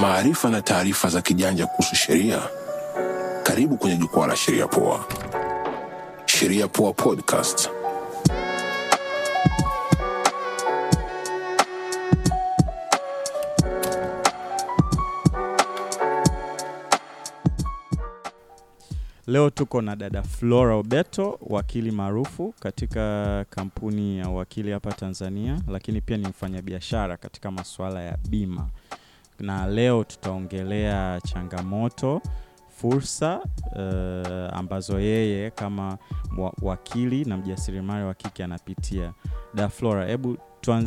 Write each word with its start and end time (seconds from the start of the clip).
maarifa 0.00 0.50
na 0.50 0.62
taarifa 0.62 1.08
za 1.08 1.22
kijanja 1.22 1.66
kuhusu 1.66 1.96
sheria. 1.96 2.38
Karibu 3.42 3.76
kwenye 3.76 3.96
jukwaa 3.96 4.26
la 4.26 4.36
Sheria 4.36 4.66
Poa. 4.68 5.04
Sheria 6.26 6.68
Poa 6.68 6.92
Podcast. 6.92 7.70
Leo 19.26 19.50
tuko 19.50 19.82
na 19.82 19.96
dada 19.96 20.22
Flora 20.22 20.74
Obeto, 20.76 21.38
wakili 21.42 21.90
maarufu 21.90 22.54
katika 22.60 23.44
kampuni 23.50 24.18
ya 24.18 24.28
wakili 24.28 24.70
hapa 24.70 24.92
Tanzania, 24.92 25.60
lakini 25.68 26.00
pia 26.00 26.16
ni 26.16 26.28
mfanyabiashara 26.28 27.16
katika 27.16 27.50
masuala 27.50 28.02
ya 28.02 28.16
bima, 28.28 28.68
na 29.40 29.66
leo 29.66 30.04
tutaongelea 30.04 31.20
changamoto, 31.24 32.20
fursa 32.68 33.40
uh, 33.72 34.58
ambazo 34.58 35.00
yeye 35.00 35.50
kama 35.50 35.98
wakili 36.62 37.24
na 37.24 37.36
mjasiriamali 37.36 38.04
wa 38.04 38.14
kike 38.14 38.44
anapitia. 38.44 39.12
Daflora, 39.54 40.06
hebu 40.06 40.36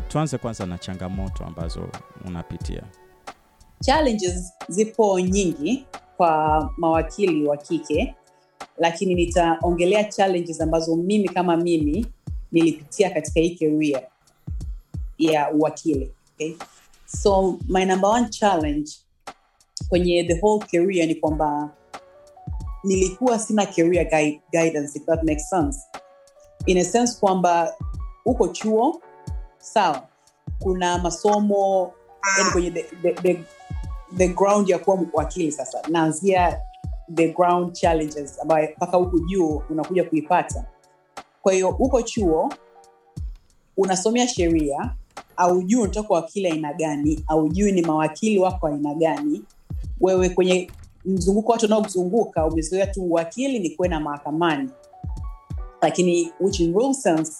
tuanze 0.07 0.37
kwanza 0.37 0.65
na 0.65 0.77
changamoto 0.77 1.43
ambazo 1.45 1.89
unapitia. 2.25 2.83
challenges 3.81 4.53
zipo 4.67 5.19
nyingi 5.19 5.85
kwa 6.17 6.69
mawakili 6.77 7.47
wa 7.47 7.57
kike 7.57 8.15
lakini 8.77 9.15
nitaongelea 9.15 10.03
challenges 10.03 10.61
ambazo 10.61 10.95
mimi 10.95 11.29
kama 11.29 11.57
mimi 11.57 12.05
nilipitia 12.51 13.09
katika 13.09 13.39
hii 13.39 13.55
career 13.55 14.01
ya 15.17 15.51
uwakili 15.51 16.11
okay? 16.35 16.53
So 17.21 17.59
my 17.67 17.85
number 17.85 18.09
one 18.09 18.29
challenge 18.29 18.91
kwenye 19.89 20.23
the 20.27 20.39
whole 20.41 20.65
career 20.71 21.07
ni 21.07 21.15
kwamba 21.15 21.69
nilikuwa 22.83 23.39
sina 23.39 23.65
career 23.65 24.05
guide, 24.09 24.41
guidance 24.51 24.99
if 24.99 25.05
that 25.05 25.23
makes 25.23 25.49
sense. 25.49 25.79
In 26.65 26.77
a 26.77 26.83
sense 26.83 27.19
kwamba 27.19 27.73
uko 28.25 28.47
chuo 28.47 29.01
sawa. 29.57 30.07
Kuna 30.59 30.97
masomo 30.97 31.91
yani 32.37 32.51
kwenye 32.51 32.71
the, 32.71 32.83
the, 33.01 33.13
the, 33.13 33.43
the 34.17 34.27
ground 34.27 34.69
ya 34.69 34.79
kuwa 34.79 34.99
wakili 35.13 35.51
sasa. 35.51 35.81
Naanzia 35.89 36.59
the 37.15 37.27
ground 37.27 37.73
challenges 37.73 38.39
ambayo 38.39 38.69
mpaka 38.77 38.97
huku 38.97 39.19
juu 39.19 39.61
unakuja 39.69 40.03
kuipata. 40.03 40.65
Kwa 41.41 41.53
hiyo 41.53 41.71
huko 41.71 42.01
chuo 42.01 42.53
unasomea 43.77 44.27
sheria 44.27 44.95
aujui 45.37 45.81
unatoka 45.81 46.13
wakili 46.13 46.47
aina 46.47 46.73
gani 46.73 47.23
aujui 47.27 47.71
ni 47.71 47.81
mawakili 47.81 48.39
wako 48.39 48.67
aina 48.67 48.93
gani. 48.93 49.43
Wewe 50.01 50.29
kwenye 50.29 50.71
mzunguko 51.05 51.51
watu 51.51 51.65
unaokuzunguka 51.65 52.45
umezoea 52.45 52.87
tu 52.87 53.03
uwakili 53.03 53.59
ni 53.59 53.69
kwenda 53.69 53.99
mahakamani. 53.99 54.69
Lakini 55.81 56.31
which 56.39 56.59
in 56.59 56.77
real 56.79 56.93
sense 56.93 57.33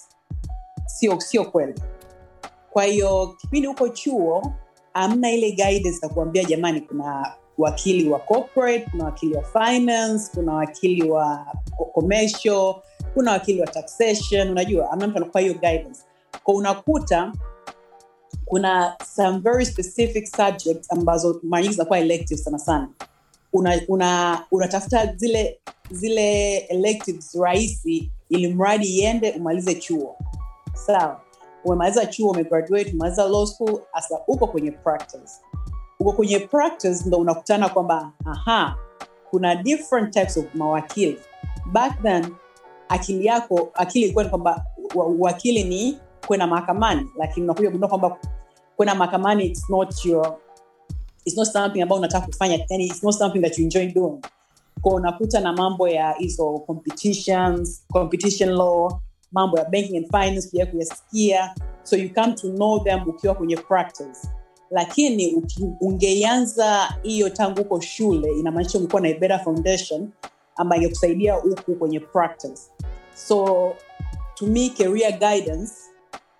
sio 0.86 1.20
sio 1.20 1.46
kweli. 1.46 1.82
Kwa 2.70 2.84
hiyo 2.84 3.36
kipindi 3.42 3.68
huko 3.68 3.90
chuo 3.90 4.54
amna 4.94 5.32
ile 5.32 5.52
guidance 5.52 6.00
ya 6.04 6.10
kuambia 6.10 6.44
jamani 6.44 6.82
kuna 6.82 7.34
wakili 7.58 8.10
wa 8.10 8.20
corporate 8.20 8.86
kuna 8.92 9.04
wakili 9.06 9.36
wa 9.36 9.44
finance 9.44 10.32
kuna 10.34 10.54
wakili 10.54 11.10
wa 11.10 11.46
co- 11.78 11.86
commercial 11.86 12.76
kuna 13.14 13.32
wakili 13.32 13.62
wa 13.62 13.68
taxation. 13.68 14.50
Unajua 14.50 14.92
amna 14.92 15.08
mtu 15.08 15.18
anakupa 15.18 15.40
hiyo 15.40 15.54
guidance. 15.54 16.00
Kwa 16.44 16.54
unakuta 16.56 17.34
kuna 18.54 18.96
some 19.16 19.40
very 19.42 19.66
specific 19.66 20.28
subjects 20.28 20.92
ambazo 20.92 21.40
mara 21.44 21.62
nyingi 21.62 21.73
zinakuwa 21.73 22.00
elective 22.00 22.42
sana 22.42 22.59
sana. 22.59 22.90
Unatafuta 23.54 23.94
una, 23.94 24.46
unatafuta 24.52 25.16
zile 25.16 25.59
zile 25.92 26.58
electives 26.58 27.36
rahisi 27.36 28.12
ili 28.30 28.53
mradi 28.53 28.88
iende 28.88 29.31
umalize 29.31 29.75
chuo. 29.75 30.16
Sawa. 30.74 31.22
Umemaliza 31.66 32.06
chuo 32.06 32.31
umegraduate 32.31 32.90
umemaliza 32.90 33.24
law 33.28 33.46
school 33.46 33.81
hasa 33.91 34.19
uko 34.28 34.47
kwenye 34.47 34.72
practice. 34.72 35.31
Uko 36.00 36.12
kwenye 36.12 36.40
practice 36.40 37.03
ndo 37.06 37.18
unakutana 37.18 37.70
kwamba 37.70 38.12
aha 38.25 38.78
kuna 39.30 39.56
different 39.56 40.14
types 40.14 40.38
of 40.38 40.46
mawakili. 40.56 41.18
Back 41.72 42.02
then 42.02 42.25
akili 42.90 43.25
yako 43.25 43.70
akili 43.74 44.03
ilikuwa 44.06 44.24
ni 44.24 44.30
kwamba 44.30 44.66
wakili 45.20 45.64
ni 45.64 45.97
kwenda 46.28 46.47
mahakamani 46.47 47.09
lakini 47.18 47.44
unakuja 47.44 47.68
kugundua 47.70 47.90
kwamba 47.90 48.18
kwenda 48.75 48.95
mahakamani 48.95 49.45
it's 49.45 49.69
not 49.69 50.06
your 50.06 50.38
it's 51.25 51.38
not 51.38 51.47
something 51.47 51.81
ambayo 51.81 52.00
unataka 52.00 52.25
kufanya 52.28 52.66
yani 52.69 52.85
it's 52.85 53.03
not 53.03 53.16
something 53.16 53.39
that 53.41 53.57
you 53.57 53.63
enjoy 53.63 53.88
doing. 53.88 54.19
Kwa 54.81 54.94
unakuta 54.94 55.39
na 55.39 55.53
mambo 55.53 55.88
ya 55.88 56.11
hizo 56.13 56.59
competitions 56.59 57.84
competition 57.91 58.50
law 58.50 59.00
mambo 59.31 59.57
ya 59.57 59.66
banking 59.66 59.97
and 59.97 60.06
finance 60.07 60.50
pia 60.51 60.66
kuyasikia. 60.66 61.56
So 61.84 61.95
you 61.97 62.09
come 62.13 62.34
to 62.34 62.50
know 62.50 62.84
them 62.84 63.09
ukiwa 63.09 63.35
kwenye 63.35 63.57
practice. 63.57 64.28
Lakini 64.72 65.44
ungeianza 65.81 66.95
hiyo 67.03 67.29
tangu 67.29 67.57
huko 67.59 67.81
shule 67.81 68.31
inamaanisha 68.40 68.78
umekuwa 68.78 69.01
na 69.01 69.07
a 69.07 69.13
better 69.13 69.44
foundation 69.44 70.09
ambayo 70.55 70.81
ingekusaidia 70.81 71.34
huku 71.34 71.75
kwenye 71.75 72.00
practice. 72.00 72.61
So 73.16 73.45
to 74.35 74.45
me 74.45 74.69
career 74.69 75.11
guidance 75.19 75.73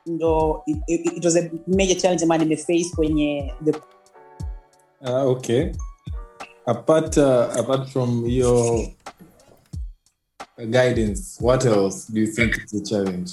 ndo 0.06 0.64
it, 0.66 0.78
it, 0.88 1.18
it 1.18 1.26
was 1.26 1.36
a 1.38 1.50
major 1.68 1.96
challenge 2.02 2.24
ambayo 2.24 2.44
nimeface 2.44 2.90
kwenye 2.96 3.54
the 3.66 3.72
Uh, 5.06 5.28
okay. 5.32 5.72
Apart 6.66 7.18
uh, 7.18 7.58
apart 7.60 7.90
from 7.90 8.26
your 8.26 8.88
guidance, 10.70 11.38
what 11.42 11.66
else 11.66 12.14
do 12.14 12.20
you 12.22 12.28
think 12.28 12.56
is 12.58 12.74
a 12.74 12.82
challenge? 12.86 13.32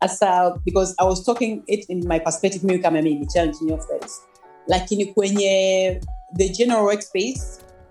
hasa 0.00 0.58
because 0.64 0.94
i 0.98 1.04
was 1.04 1.24
talking 1.24 1.62
it 1.66 1.84
in 1.88 2.06
my 2.08 2.18
perspective 2.18 2.64
mimi 2.64 2.78
kama 2.82 3.02
mimi 3.02 3.26
challenge 3.26 3.56
in 3.62 3.68
your 3.68 3.80
face 3.80 4.20
lakini 4.66 5.06
kwenye 5.06 6.00
the 6.36 6.48
general 6.48 6.84
workspace 6.84 7.42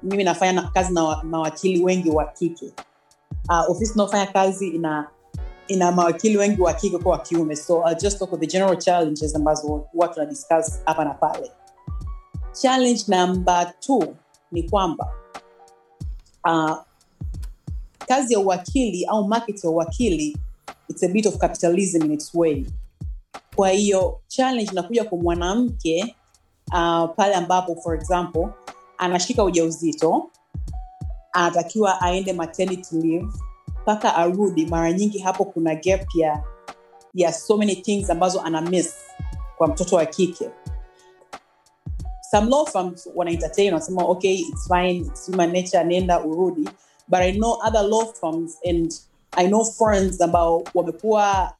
mimi 0.03 0.23
nafanya 0.23 0.53
na, 0.61 0.69
kazi 0.73 0.93
na 0.93 1.03
wa- 1.03 1.23
mawakili 1.23 1.83
wengi 1.83 2.09
wa 2.09 2.25
kike 2.25 2.65
uh, 3.49 3.69
ofisi 3.69 3.93
inaofanya 3.93 4.25
kazi 4.25 4.67
ina 4.67 5.09
ina 5.71 5.91
mawakili 5.91 6.37
wengi 6.37 6.61
wa 6.61 6.73
kike 6.73 6.97
kwa 6.97 7.11
wa 7.11 7.19
kiume. 7.19 7.55
So 7.55 7.83
I'll 7.87 7.95
just 8.01 8.19
talk 8.19 8.39
the 8.39 8.47
general 8.47 8.77
challenges 8.77 9.35
ambazo 9.35 9.87
watu 9.93 10.13
tuna 10.13 10.25
discuss 10.25 10.79
hapa 10.85 11.05
na 11.05 11.13
pale. 11.13 11.51
Challenge 12.61 13.03
namba 13.07 13.65
t 13.65 13.93
ni 14.51 14.63
kwamba 14.63 15.13
uh, 16.45 16.77
kazi 18.07 18.33
ya 18.33 18.39
uwakili 18.39 19.05
au 19.05 19.27
market 19.27 19.63
ya 19.63 19.69
uwakili 19.69 20.37
it's 20.87 21.03
a 21.03 21.07
bit 21.07 21.25
of 21.25 21.37
capitalism 21.37 22.05
in 22.05 22.11
its 22.11 22.35
way. 22.35 22.65
Kwa 23.55 23.69
hiyo 23.69 24.19
challenge 24.27 24.71
inakuja 24.71 25.03
kwa 25.03 25.17
mwanamke 25.17 26.15
uh, 26.67 27.09
pale 27.15 27.35
ambapo 27.35 27.75
for 27.75 27.95
example 27.95 28.47
anashika 28.97 29.43
ujauzito 29.43 30.29
anatakiwa 31.33 32.01
aende 32.01 32.33
maternity 32.33 32.95
leave 32.95 33.27
mpaka 33.81 34.15
arudi. 34.15 34.65
Mara 34.65 34.93
nyingi 34.93 35.19
hapo 35.19 35.45
kuna 35.45 35.75
gap 35.75 36.15
ya 36.15 36.43
ya 37.13 37.33
so 37.33 37.57
many 37.57 37.75
things 37.75 38.09
ambazo 38.09 38.41
ana 38.41 38.61
miss 38.61 38.93
kwa 39.57 39.67
mtoto 39.67 39.95
wa 39.95 40.05
kike. 40.05 40.49
Some 42.31 42.49
law 42.49 42.65
firms 42.65 43.09
wana 43.15 43.31
entertain 43.31 43.73
wanasema 43.73 44.03
okay 44.05 44.33
it's 44.35 44.67
fine 44.67 44.91
it's 44.97 45.27
human 45.31 45.51
nature 45.51 45.83
nenda 45.83 46.23
urudi. 46.25 46.69
But 47.07 47.19
i 47.19 47.31
know 47.31 47.57
other 47.67 47.83
law 47.83 48.05
firms 48.13 48.57
and 48.69 48.93
i 49.31 49.47
know 49.47 49.65
friends 49.65 50.21
ambao 50.21 50.63
wamekuwa 50.73 51.53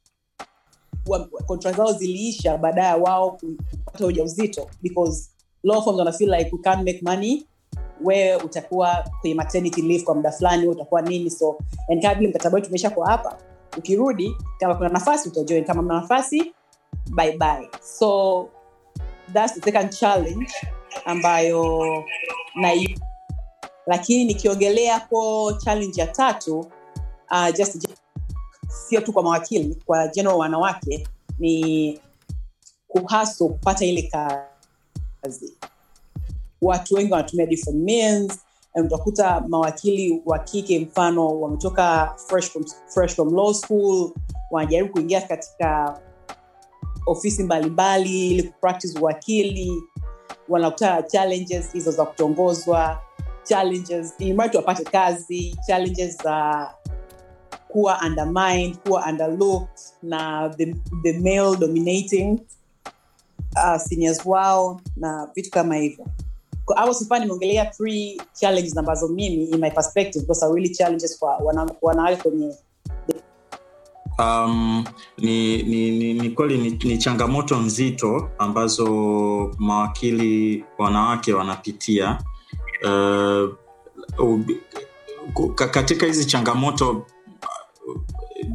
wa- 1.07 1.27
contract 1.47 1.77
zao 1.77 1.91
ziliisha 1.93 2.57
baada 2.57 2.83
ya 2.83 2.97
wao 2.97 3.31
kupata 3.31 4.05
ujauzito 4.05 4.69
because 4.81 5.29
law 5.63 5.83
firms 5.83 5.99
wana 5.99 6.11
feel 6.11 6.29
like 6.35 6.49
we 6.55 6.61
can't 6.61 6.83
make 6.85 6.99
money 7.01 7.45
wewe 8.03 8.35
utakuwa 8.35 9.09
kwenye 9.21 9.35
maternity 9.35 9.81
leave 9.81 10.03
kwa 10.03 10.15
muda 10.15 10.31
fulani 10.31 10.67
utakuwa 10.67 11.01
nini 11.01 11.29
so 11.29 11.57
and 11.91 12.15
vile 12.17 12.27
mkataba 12.29 12.55
wetu 12.55 12.67
umesha 12.69 12.89
kwa 12.89 13.07
hapa 13.07 13.37
ukirudi 13.77 14.35
kama 14.59 14.75
kuna 14.75 14.89
nafasi 14.89 15.29
utajoin. 15.29 15.65
Kama 15.65 15.81
mna 15.81 15.93
nafasi 15.93 16.53
bye 17.15 17.37
bye. 17.37 17.69
So 17.81 18.49
that's 19.33 19.53
the 19.53 19.61
second 19.61 19.89
challenge 19.99 20.51
ambayo 21.05 21.83
na 22.55 22.71
lakini 23.87 24.25
nikiongelea 24.25 24.99
po 24.99 25.53
challenge 25.63 26.01
ya 26.01 26.07
tatu 26.07 26.59
uh, 27.31 27.49
just 27.57 27.87
sio 28.67 29.01
tu 29.01 29.13
kwa 29.13 29.23
mawakili 29.23 29.75
kwa 29.85 30.07
general 30.07 30.37
wanawake 30.37 31.07
ni 31.39 31.99
kuhaso 32.87 33.47
kupata 33.47 33.85
ile 33.85 34.11
kazi 35.21 35.53
watu 36.61 36.95
wengi 36.95 37.11
wanatumia 37.11 37.45
different 37.45 37.79
means. 37.83 38.39
Utakuta 38.75 39.41
mawakili 39.47 40.21
wa 40.25 40.39
kike 40.39 40.79
mfano 40.79 41.41
wametoka 41.41 42.15
fresh 42.27 42.49
from, 42.49 42.65
fresh 42.87 43.15
from 43.15 43.33
law 43.35 43.53
school 43.53 44.11
wanajaribu 44.51 44.91
kuingia 44.93 45.21
katika 45.21 45.99
ofisi 47.05 47.43
mbalimbali 47.43 48.29
ili 48.31 48.43
kupractice 48.43 48.99
uwakili. 48.99 49.83
Wanakutana 50.49 51.01
challenges 51.03 51.71
hizo 51.73 51.91
za 51.91 52.05
kutongozwa 52.05 52.99
challenges 53.43 54.13
ili 54.19 54.33
wapate 54.33 54.83
kazi 54.83 55.57
challenges 55.67 56.23
za 56.23 56.69
kuwa 57.67 57.99
undermined 58.07 58.77
kuwa 58.77 59.05
underlooked 59.09 59.79
na 60.03 60.49
the, 60.57 60.75
the 61.03 61.13
male 61.19 61.57
dominating 61.57 62.39
uh, 63.55 63.77
seniors 63.81 64.25
wao 64.25 64.81
na 64.95 65.29
vitu 65.35 65.51
kama 65.51 65.75
hivyo 65.75 66.05
hapo 66.75 66.93
nimeongelea 67.19 67.65
ambazo 68.77 69.07
mimi 69.07 69.43
in 69.43 69.59
my 69.59 69.71
perspective 69.71 70.25
those 70.25 70.45
are 70.45 70.53
really 70.53 70.69
challenges 70.75 71.19
kwa 71.19 71.37
wana- 71.37 71.75
wanawake 71.81 72.15
kwenye 72.15 72.55
um, 74.19 74.83
ni, 75.17 75.63
ni, 75.63 75.91
ni, 75.91 76.13
ni 76.13 76.29
kweli 76.29 76.57
ni, 76.57 76.69
ni 76.83 76.97
changamoto 76.97 77.57
nzito 77.57 78.29
ambazo 78.37 78.85
mawakili 79.57 80.65
wanawake 80.77 81.33
wanapitia. 81.33 82.23
Uh, 82.83 83.49
ubi- 84.19 84.57
katika 85.55 86.05
hizi 86.05 86.25
changamoto 86.25 86.91
uh, 87.87 88.01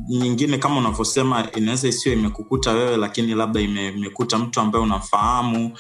nyingine 0.09 0.59
kama 0.59 0.79
unavyosema 0.79 1.49
inaweza 1.53 1.89
isiyo 1.89 2.15
imekukuta 2.15 2.73
wewe 2.73 2.97
lakini 2.97 3.35
labda 3.35 3.61
ime- 3.61 3.89
imekuta 3.89 4.39
mtu 4.39 4.61
ambaye 4.61 4.85
unamfahamu 4.85 5.73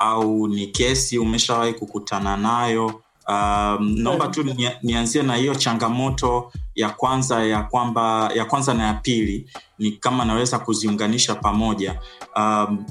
au 0.00 0.48
ni 0.48 0.66
kesi 0.66 1.18
umeshawahi 1.18 1.74
kukutana 1.74 2.36
nayo? 2.36 3.02
Um, 3.28 3.94
naomba 3.98 4.28
tu 4.28 4.44
nianzie 4.82 5.22
na 5.22 5.34
hiyo 5.36 5.54
changamoto 5.54 6.52
ya 6.74 6.90
kwanza 6.90 7.44
ya 7.44 7.62
kwamba 7.62 8.30
ya 8.34 8.44
kwanza 8.44 8.74
na 8.74 8.86
ya 8.86 8.94
pili 8.94 9.50
ni 9.78 9.92
kama 9.92 10.24
naweza 10.24 10.58
kuziunganisha 10.58 11.34
pamoja. 11.34 12.00
Um, 12.36 12.84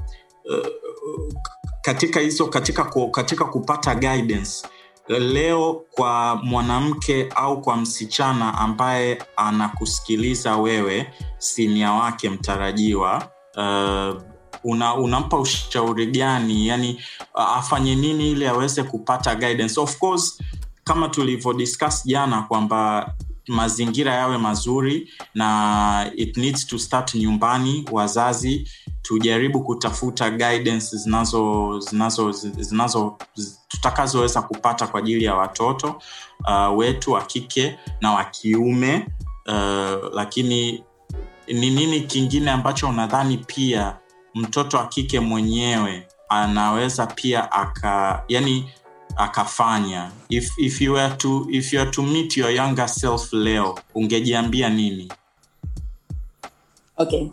katika 1.81 2.19
hizo 2.19 2.47
katika, 2.47 2.91
katika 3.11 3.45
kupata 3.45 3.95
guidance 3.95 4.67
leo 5.07 5.83
kwa 5.91 6.35
mwanamke 6.43 7.29
au 7.35 7.61
kwa 7.61 7.77
msichana 7.77 8.57
ambaye 8.57 9.23
anakusikiliza 9.35 10.57
wewe 10.57 11.13
sinia 11.37 11.91
wake 11.91 12.29
mtarajiwa 12.29 13.27
uh, 13.57 14.21
una, 14.63 14.95
unampa 14.95 15.37
ushauri 15.39 16.05
gani? 16.05 16.67
Yani 16.67 17.01
afanye 17.33 17.95
nini 17.95 18.31
ili 18.31 18.47
aweze 18.47 18.83
kupata 18.83 19.35
guidance? 19.35 19.79
Of 19.79 19.97
course 19.97 20.39
kama 20.83 21.09
tulivyo 21.09 21.53
discuss 21.53 22.05
jana 22.05 22.41
kwamba 22.41 23.13
mazingira 23.47 24.13
yawe 24.13 24.37
mazuri 24.37 25.09
na 25.33 26.11
it 26.15 26.37
needs 26.37 26.67
to 26.67 26.79
start 26.79 27.15
nyumbani 27.15 27.85
wazazi 27.91 28.69
tujaribu 29.01 29.63
kutafuta 29.63 30.29
guidance 30.29 30.97
zinazo 30.97 31.79
zinazo 31.79 32.31
zinazo 32.31 33.17
tutakazoweza 33.67 34.41
kupata 34.41 34.87
kwa 34.87 34.99
ajili 34.99 35.25
ya 35.25 35.35
watoto 35.35 36.01
uh, 36.47 36.77
wetu 36.77 37.11
wa 37.11 37.21
kike 37.21 37.79
na 38.01 38.11
wa 38.13 38.23
kiume 38.23 39.07
uh, 39.47 40.13
lakini 40.13 40.83
ni 41.47 41.69
nini 41.69 42.01
kingine 42.01 42.51
ambacho 42.51 42.89
unadhani 42.89 43.37
pia 43.37 43.97
mtoto 44.39 44.77
wa 44.77 44.87
kike 44.87 45.19
mwenyewe 45.19 46.07
anaweza 46.29 47.05
pia 47.07 47.51
aka 47.51 48.23
yani 48.27 48.69
akafanya. 49.15 50.11
If, 50.29 50.51
if, 50.57 50.81
you 50.81 50.93
were 50.93 51.15
to, 51.17 51.47
if 51.49 51.73
you 51.73 51.79
were 51.79 51.91
to 51.91 52.01
meet 52.01 52.37
your 52.37 52.51
younger 52.51 52.87
self 52.89 53.33
leo 53.33 53.79
ungejiambia 53.95 54.69
nini? 54.69 55.11
Okay. 56.97 57.31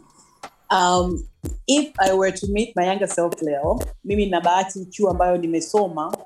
Um, 0.70 1.24
if 1.66 1.92
i 1.98 2.12
were 2.12 2.32
to 2.32 2.46
meet 2.48 2.74
my 2.76 2.86
younger 2.86 3.08
self 3.08 3.42
leo 3.42 3.78
mimi 4.04 4.26
na 4.26 4.40
bahati 4.40 4.84
chuo 4.86 5.10
ambayo 5.10 5.36
nimesoma 5.36 6.16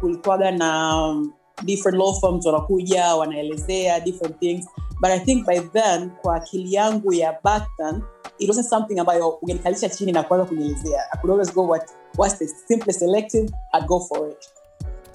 kulikuwaga 0.00 0.50
na 0.50 0.96
um, 0.96 1.32
different 1.64 1.98
law 1.98 2.20
firms 2.20 2.46
wanakuja 2.46 3.14
wanaelezea 3.14 4.00
different 4.00 4.38
things 4.38 4.66
but 5.00 5.10
i 5.10 5.18
think 5.18 5.46
by 5.46 5.60
then 5.60 6.10
kwa 6.10 6.36
akili 6.36 6.74
yangu 6.74 7.12
ya 7.12 7.38
back 7.44 7.62
then 7.76 8.02
it 8.40 8.48
wasn't 8.48 8.66
something 8.68 8.98
ambayo 8.98 9.28
ungenikalisha 9.28 9.88
chini 9.88 10.12
na 10.12 10.22
kuanza 10.22 10.46
kunielezea. 10.46 11.12
I 11.12 11.18
could 11.18 11.30
always 11.30 11.54
go 11.54 11.66
what, 11.66 11.90
what's 12.18 12.38
the 12.38 12.48
simplest 12.48 13.02
elective 13.02 13.52
i'd 13.74 13.86
go 13.86 14.00
for 14.00 14.28
it. 14.28 14.50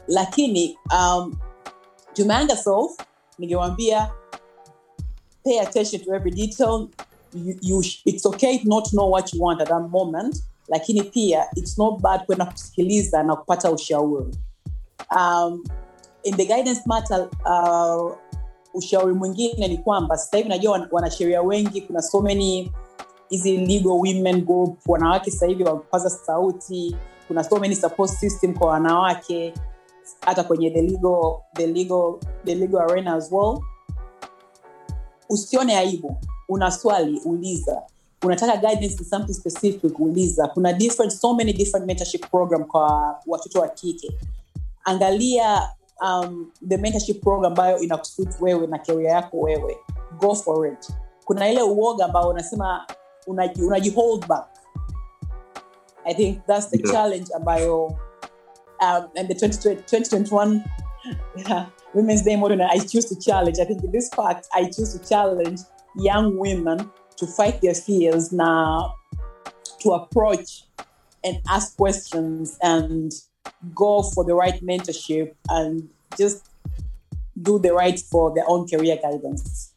Lakini 0.08 0.78
um, 0.94 1.38
to 2.14 2.26
my 2.26 2.38
younger 2.38 2.58
self 2.58 2.98
ningewambia 3.40 4.12
pay 5.44 5.60
attention 5.60 6.02
to 6.02 6.14
every 6.16 6.32
detail. 6.32 6.90
You, 7.34 7.56
you, 7.62 7.84
it's 8.06 8.26
okay 8.26 8.62
not 8.64 8.86
to 8.86 8.96
know 8.96 9.10
what 9.10 9.34
you 9.34 9.42
want 9.42 9.62
at 9.62 9.68
that 9.68 9.90
moment 9.90 10.38
lakini 10.68 11.04
pia 11.04 11.46
it's 11.56 11.78
not 11.78 12.02
bad 12.02 12.26
kwenda 12.26 12.46
kusikiliza 12.46 13.24
na 13.24 13.36
kupata 13.36 13.72
ushauri. 13.72 14.38
Um, 15.16 15.64
in 16.24 16.36
the 16.38 16.46
guidance 16.46 16.82
matter 16.86 17.30
uh, 17.46 18.12
ushauri 18.76 19.14
mwingine 19.14 19.68
ni 19.68 19.78
kwamba 19.78 20.18
sasa 20.18 20.38
hivi 20.38 20.50
najua 20.50 20.88
wanasheria 20.92 21.42
wengi 21.42 21.82
kuna 21.82 22.02
so 22.02 22.22
many 22.22 22.72
hizi 23.30 23.58
legal 23.58 23.92
women 23.92 24.42
group 24.46 24.78
wanawake 24.90 25.32
sasa 25.32 25.48
wapaza 25.66 26.10
sauti 26.10 26.96
kuna 27.28 27.44
so 27.44 27.60
many 27.60 27.76
support 27.76 28.12
system 28.12 28.54
kwa 28.54 28.68
wanawake 28.68 29.54
hata 30.22 30.44
kwenye 30.44 30.70
the 30.72 30.82
legal, 30.82 31.38
the 31.54 31.68
legal, 31.68 32.14
the 32.46 32.56
legal 32.56 32.82
arena 32.82 33.16
as 33.16 33.32
well. 33.32 33.60
Usione 35.30 35.78
aibu 35.78 36.18
una 36.50 36.72
swali 36.72 37.20
uliza. 37.26 37.84
Unataka 38.24 38.58
guidance 38.58 38.96
in 39.00 39.06
something 39.06 39.34
specific 39.34 40.00
uliza. 40.00 40.48
Kuna 40.48 40.74
different 40.74 41.12
so 41.14 41.34
many 41.34 41.54
different 41.54 41.86
mentorship 41.86 42.30
program 42.32 42.64
kwa 42.66 43.16
watoto 43.28 43.60
wa 43.62 43.68
kike. 43.68 44.12
Angalia 44.84 45.70
um, 46.02 46.52
the 46.68 46.78
mentorship 46.78 47.22
program 47.22 47.52
ambayo 47.52 47.80
inakusuit 47.80 48.30
wewe 48.42 48.68
na 48.68 48.78
career 48.80 49.12
yako 49.12 49.38
wewe. 49.40 49.78
Go 50.20 50.36
for 50.36 50.68
it. 50.68 50.90
Kuna 51.26 51.50
ile 51.50 51.62
uoga 51.62 52.06
ambao 52.06 52.30
unasema 52.30 52.88
unaji, 53.28 53.64
unaji 53.64 53.90
hold 53.90 54.28
back. 54.28 54.48
I 56.06 56.14
think 56.14 56.46
that's 56.46 56.70
the 56.70 56.78
Yeah. 56.78 56.92
challenge 56.92 57.34
ambayo 57.36 57.86
um, 58.82 59.08
and 59.16 59.28
the 59.28 59.34
2020 59.34 59.76
2021 59.76 60.62
yeah, 61.36 61.66
women's 61.94 62.24
day 62.24 62.36
modern 62.36 62.62
i 62.62 62.80
choose 62.80 63.08
to 63.08 63.16
challenge. 63.16 63.60
I 63.62 63.66
think 63.66 63.84
in 63.84 63.92
this 63.92 64.10
fact 64.10 64.48
i 64.54 64.66
choose 64.66 65.00
to 65.00 65.08
challenge 65.10 65.62
young 65.96 66.38
women 66.40 66.90
to 67.16 67.28
fight 67.28 67.62
their 67.62 67.76
fears 67.76 68.32
now 68.34 68.94
to 69.80 69.94
approach 69.94 70.66
and 71.24 71.38
ask 71.50 71.78
questions 71.78 72.58
and 72.62 73.12
go 73.74 74.04
for 74.04 74.26
the 74.26 74.34
right 74.34 74.62
mentorship 74.62 75.34
and 75.50 75.84
just 76.18 76.46
do 77.36 77.60
the 77.60 77.72
right 77.72 78.00
for 78.12 78.34
their 78.34 78.46
own 78.48 78.68
career 78.68 78.98
guidance. 79.02 79.72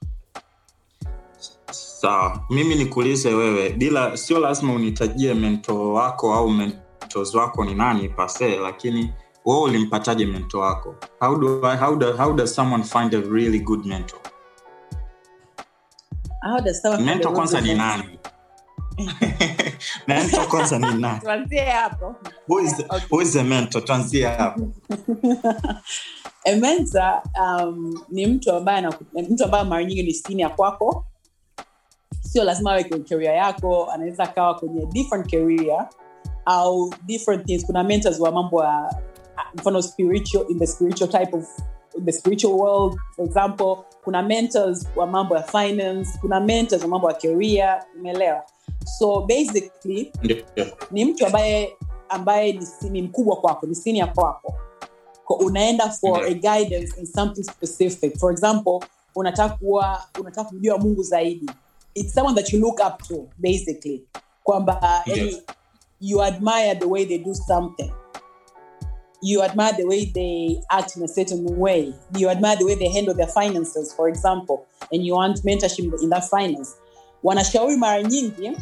Sawa 1.71 2.41
mimi 2.51 2.75
nikuulize 2.75 3.35
wewe 3.35 3.71
bila 3.71 4.17
sio 4.17 4.39
lazima 4.41 4.73
unitajie 4.75 5.35
mento 5.35 5.93
wako 5.93 6.35
au 6.35 6.51
mentos 6.51 7.35
wako 7.35 7.65
ni 7.65 7.75
nani 7.75 8.09
pase 8.09 8.57
lakini 8.57 9.13
wewe 9.45 9.61
ulimpataje 9.63 10.27
mento 10.27 10.59
wako? 10.59 10.95
How, 11.21 11.37
do 11.39 11.67
I, 11.67 11.77
how, 11.77 11.97
do, 11.97 12.17
how 12.17 12.33
does 12.33 12.55
someone 12.55 12.85
find 12.85 13.15
a 13.15 13.21
really 13.21 13.59
good 13.59 13.87
mentor? 13.87 14.21
How 16.43 16.61
does 16.61 16.83
someone 16.83 17.05
find 17.05 17.09
mento 17.17 17.31
kwanza 17.33 17.61
ni 17.61 17.75
nani 17.75 18.19
mento 20.07 20.41
kwanza 20.51 20.79
ni 20.79 21.01
nani? 21.01 21.21
Tuanzie 21.21 21.65
hapo. 21.65 22.15
Who 22.49 22.61
is 22.61 22.77
the, 22.77 22.85
who 23.11 23.23
is 23.23 23.33
the 23.33 23.43
mentor? 23.43 23.85
Tuanzie 23.85 24.27
hapo. 24.27 24.61
A 26.47 26.57
mentor 26.57 27.23
um, 27.43 28.01
ni 28.09 28.27
mtu 28.27 28.53
ambaye 28.53 28.89
mtu 29.31 29.45
ambaye 29.45 29.65
mara 29.65 29.85
nyingi 29.85 30.03
ni 30.03 30.15
senior 30.15 30.57
kwako. 30.57 31.05
Sio 32.21 32.45
lazima 32.45 32.71
awe 32.73 32.85
kwenye 32.85 33.05
career 33.05 33.35
yako 33.35 33.91
anaweza 33.91 34.23
akawa 34.25 34.55
kwenye 34.55 34.87
different 34.87 35.31
career 35.31 35.89
au 36.45 36.95
different 37.07 37.47
things. 37.47 37.67
Kuna 37.67 37.85
mentors 37.85 38.21
wa 38.21 38.33
mambo 38.33 38.65
ya 38.65 38.95
mfano 39.55 39.83
spiritual 39.83 40.47
in 40.49 40.59
the 40.59 40.67
spiritual 40.67 41.11
type 41.11 41.37
of 41.37 41.45
the 42.05 42.13
spiritual 42.13 42.53
world 42.59 42.99
for 43.17 43.25
example 43.25 43.77
kuna 44.05 44.23
mentors 44.23 44.87
wa 44.97 45.07
mambo 45.07 45.37
ya 45.37 45.43
finance 45.43 46.19
kuna 46.21 46.41
mentors 46.41 46.83
wa 46.83 46.89
mambo 46.89 47.11
ya 47.11 47.17
career 47.17 47.85
umeelewa? 47.99 48.43
So 48.99 49.21
basically 49.21 50.13
ni 50.91 51.05
mtu 51.05 51.27
ambaye 51.27 51.77
ambaye 52.09 52.53
ni, 52.53 52.91
ni 52.91 53.03
mkubwa 53.03 53.37
kwako 53.37 53.67
ni 53.67 53.75
sinia 53.75 54.07
kwako. 54.07 54.55
Ko- 55.25 55.35
unaenda 55.35 55.91
for 55.91 56.25
a 56.27 56.35
guidance 56.35 57.01
in 57.01 57.07
something 57.07 57.43
specific. 57.45 58.19
For 58.19 58.33
example 58.33 58.81
unataka 59.15 59.55
kuwa 59.57 60.03
unataka 60.21 60.49
kujua 60.51 60.79
mungu 60.79 61.03
zaidi. 61.03 61.51
It's 61.95 62.15
someone 62.15 62.43
that 62.43 62.53
you 62.53 62.61
look 62.61 62.81
up 62.87 63.03
to 63.09 63.27
basically. 63.39 64.05
Kwamba 64.45 65.03
yeah. 65.07 65.35
you 66.01 66.23
admire 66.23 66.75
the 66.75 66.87
way 66.87 67.05
they 67.07 67.19
do 67.19 67.35
something 67.35 67.93
you 69.23 69.43
admire 69.43 69.73
the 69.77 69.85
way 69.85 70.05
they 70.05 70.61
act 70.71 70.97
in 70.97 71.03
a 71.03 71.09
certain 71.09 71.45
way. 71.59 71.93
You 72.17 72.29
admire 72.29 72.57
the 72.57 72.67
way 72.67 72.75
they 72.75 72.89
handle 72.89 73.15
their 73.15 73.27
finances 73.27 73.93
for 73.93 74.09
example 74.09 74.67
and 74.93 75.05
you 75.05 75.15
want 75.15 75.43
mentorship 75.45 76.03
in 76.03 76.09
that 76.11 76.25
finance. 76.31 76.77
Wanashauri 77.25 77.77
mara 77.79 78.03
nyingi 78.03 78.57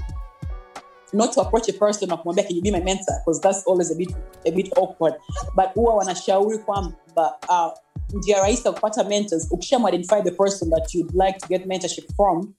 not 1.12 1.32
to 1.32 1.40
approach 1.40 1.68
a 1.68 1.72
person 1.72 2.08
na 2.08 2.16
kumwambia 2.16 2.46
can 2.46 2.56
you 2.56 2.62
be 2.62 2.70
my 2.70 2.80
mentor? 2.80 3.14
Because 3.24 3.40
that's 3.40 3.64
always 3.64 3.90
a 3.90 3.94
bit, 3.96 4.12
a 4.44 4.50
bit 4.50 4.72
awkward. 4.76 5.14
But 5.54 5.74
huwa 5.74 5.94
wanashauri 5.94 6.58
kwamba 6.58 7.38
uh, 7.48 7.72
njia 8.14 8.40
rahisi 8.40 8.66
ya 8.68 8.72
kupata 8.72 9.04
mentors 9.04 9.48
ukishamuidentify 9.50 10.22
the 10.22 10.30
person 10.30 10.70
that 10.70 10.94
you'd 10.94 11.14
like 11.14 11.38
to 11.38 11.46
get 11.48 11.66
mentorship 11.66 12.14
from 12.16 12.54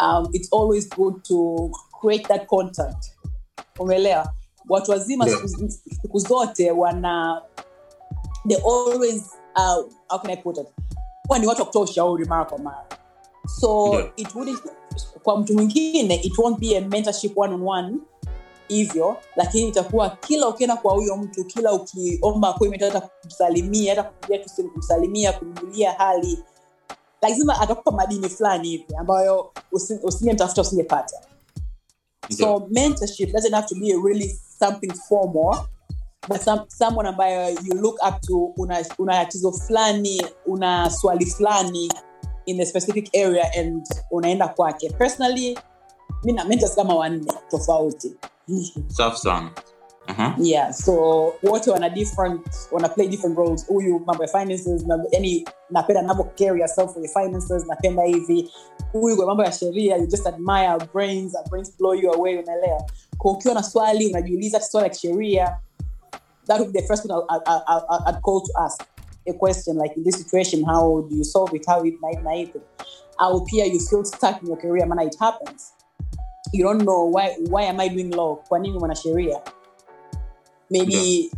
um, 0.00 0.28
it's 0.32 0.48
always 0.52 0.88
good 0.88 1.24
to 1.24 1.70
create 2.00 2.28
that 2.28 2.46
contact. 2.46 3.10
Umeelewa 3.78 4.32
watu 4.68 4.90
wazima 4.90 5.26
Yeah. 5.28 5.40
siku 6.02 6.18
zote 6.18 6.70
wana 6.70 7.42
they 8.48 8.56
always 8.56 9.22
uh, 9.56 9.84
how 10.08 10.18
can 10.18 10.30
I 10.30 10.36
put 10.36 10.58
it 10.58 10.66
huwa 11.26 11.38
ni 11.38 11.46
watu 11.46 11.60
wa 11.60 11.66
kutoa 11.66 11.82
ushauri 11.82 12.24
mara 12.24 12.44
kwa 12.44 12.58
mara 12.58 12.86
so 13.60 13.88
Yeah. 13.94 14.10
it 14.16 14.34
wouldn't 14.34 14.58
kwa 15.22 15.38
mtu 15.40 15.54
mwingine 15.54 16.14
it 16.14 16.38
won't 16.38 16.58
be 16.58 16.76
a 16.76 16.80
mentorship 16.80 17.38
one 17.38 17.54
on 17.54 17.62
one 17.68 17.96
hivyo 18.68 19.16
lakini 19.36 19.68
itakuwa 19.68 20.10
kila 20.10 20.48
ukienda 20.48 20.76
kwa 20.76 20.94
huyo 20.94 21.16
mtu 21.16 21.44
kila 21.44 21.72
ukiomba 21.72 22.48
appointment 22.48 22.82
hata 22.92 23.00
kumsalimia 23.22 23.94
hata 23.94 24.08
kupigia 24.10 24.38
tu 24.38 24.48
simu 24.48 24.70
kumsalimia 24.70 25.32
kumjulia 25.32 25.92
hali 25.92 26.44
lazima 27.22 27.60
atakupa 27.60 27.90
madini 27.90 28.28
fulani 28.28 28.68
hivi 28.68 28.94
ambayo 28.98 29.52
usi- 29.72 30.00
usingemtafuta 30.02 30.60
usingepata 30.62 31.20
so 32.38 32.66
mentorship 32.70 33.32
doesn't 33.32 33.54
have 33.54 33.66
to 33.68 33.74
be 33.74 33.92
really 34.04 34.40
something 34.58 34.92
formal 35.08 35.68
but 36.28 36.40
some, 36.42 36.64
someone 36.68 37.06
ambayo 37.08 37.50
you 37.64 37.80
look 37.80 37.96
up 38.02 38.20
to 38.20 38.52
una, 38.58 38.82
tatizo 39.24 39.52
fulani 39.52 40.20
una 40.46 40.90
swali 40.90 41.26
fulani 41.26 41.88
in 42.46 42.56
the 42.56 42.66
specific 42.66 43.10
area 43.14 43.44
and 43.58 43.86
unaenda 44.10 44.48
kwake. 44.48 44.90
Personally 44.98 45.58
mi 46.24 46.32
na 46.32 46.44
mentors 46.44 46.74
kama 46.74 46.94
wanne 46.94 47.32
tofauti. 47.50 48.14
Safi 48.88 49.18
sana 49.18 49.50
uh-huh. 50.08 50.34
yeah 50.38 50.72
so 50.72 50.92
wote 51.42 51.70
wana 51.70 51.88
different 51.88 52.46
wana 52.72 52.88
play 52.88 53.08
different 53.08 53.36
roles. 53.38 53.66
Huyu 53.66 53.98
mambo 54.06 54.22
ya 54.22 54.28
finances 54.28 54.86
na, 54.86 55.04
yani 55.10 55.44
napenda 55.70 56.02
navo 56.02 56.24
carry 56.24 56.60
yourself 56.60 56.92
for 56.92 57.02
your 57.02 57.12
finances 57.12 57.66
napenda 57.66 58.02
hivi. 58.02 58.50
Huyu 58.92 59.16
kwa 59.16 59.26
mambo 59.26 59.44
ya 59.44 59.52
sheria 59.52 59.96
you 59.96 60.06
just 60.06 60.26
admire 60.26 60.68
our 60.68 60.86
brains 60.92 61.34
our 61.34 61.48
brains 61.48 61.76
blow 61.78 61.94
you 61.94 62.12
away 62.14 62.38
unaelewa? 62.38 62.82
Kwa 63.18 63.32
ukiwa 63.32 63.54
na 63.54 63.62
swali 63.62 64.06
unajiuliza 64.06 64.60
swali 64.60 64.84
ya 64.84 64.90
kisheria 64.90 65.58
that 66.46 66.58
would 66.60 66.72
be 66.72 66.80
the 66.80 66.86
first 66.86 67.04
one 67.04 67.14
I'll, 67.14 67.26
I'll, 67.46 67.62
I'll, 67.68 68.02
I'd 68.08 68.22
call 68.22 68.40
to 68.42 68.52
ask 68.58 68.82
a 69.28 69.32
question 69.32 69.76
like 69.78 69.94
in 69.96 70.04
this 70.04 70.16
situation 70.16 70.64
how 70.64 71.02
do 71.10 71.16
you 71.16 71.24
solve 71.24 71.52
it? 71.56 71.66
How 71.66 71.84
it 71.84 72.00
might 72.00 72.22
might 72.22 72.54
au 73.18 73.40
pia 73.44 73.64
you 73.66 73.80
feel 73.80 74.04
stuck 74.04 74.40
in 74.42 74.48
your 74.48 74.56
career 74.56 74.86
maana 74.86 75.06
it 75.06 75.16
happens. 75.20 75.72
You 76.52 76.64
don't 76.64 76.82
know 76.84 77.04
why 77.04 77.36
why 77.50 77.64
am 77.64 77.80
i 77.80 77.88
doing 77.88 78.10
law? 78.10 78.36
Kwa 78.48 78.58
nini 78.58 78.78
mwanasheria 78.78 79.40
maybe 80.70 81.30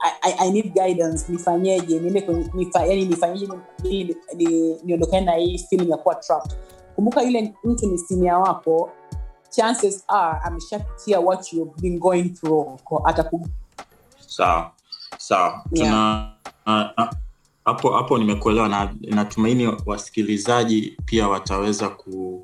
I, 0.00 0.10
I, 0.22 0.34
I 0.46 0.50
need 0.50 0.74
guidance. 0.74 1.32
Nifanyeje? 1.32 2.00
Niende 2.00 2.50
nifa, 2.54 2.86
yani 2.86 3.04
nifanyeje? 3.04 3.48
Ili 3.82 4.16
niondokane 4.84 5.26
na 5.26 5.32
hii 5.32 5.58
feeling 5.58 5.90
ya 5.90 5.96
kuwa 5.96 6.14
trapped. 6.14 6.52
Kumbuka 6.94 7.22
yule 7.22 7.54
mtu 7.64 7.86
ni 7.86 7.98
sinia 7.98 8.38
wako 8.38 8.90
chances 9.50 10.04
are 10.08 10.38
ameshapitia 10.44 11.20
what 11.20 11.52
you've 11.52 11.80
been 11.80 11.98
going 11.98 12.28
through. 12.28 12.78
Ataku 13.04 13.48
sawa. 14.26 14.72
Sawa. 15.18 15.64
Tuna 15.74 16.30
ah, 16.66 16.90
ah, 16.96 17.10
hapo 17.64 17.92
hapo 17.92 18.18
nimekuelewa 18.18 18.68
na 18.68 18.94
natumaini 19.02 19.76
wasikilizaji 19.86 20.96
pia 21.04 21.28
wataweza 21.28 21.88
ku, 21.88 22.42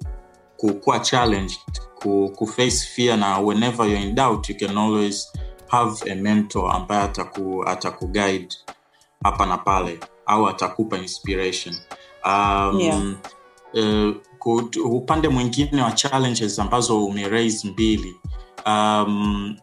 ku 0.57 0.75
kuwa 0.75 0.99
challenged 1.01 1.59
ku, 1.95 2.33
ku 2.37 2.47
face 2.47 2.87
fear 2.95 3.19
na 3.19 3.39
whenever 3.39 3.87
you're 3.87 4.03
in 4.09 4.15
doubt 4.15 4.49
you 4.49 4.57
can 4.57 4.79
always 4.79 5.33
have 5.71 6.11
a 6.13 6.15
mentor 6.15 6.73
ambaye 6.73 7.03
ataku, 7.03 7.65
ataku 7.69 8.07
guide 8.07 8.49
hapa 9.25 9.47
na 9.47 9.59
pale 9.59 10.01
au 10.27 10.49
atakupa 10.49 10.99
inspiration 10.99 11.75
um, 12.27 12.81
Yeah. 12.81 13.03
uh, 14.45 14.93
upande 14.95 15.29
mwingine 15.29 15.83
wa 15.83 15.93
challenges 15.93 16.59
ambazo 16.59 17.05
umeraise 17.05 17.69
mbili 17.69 18.17
um, 18.67 19.57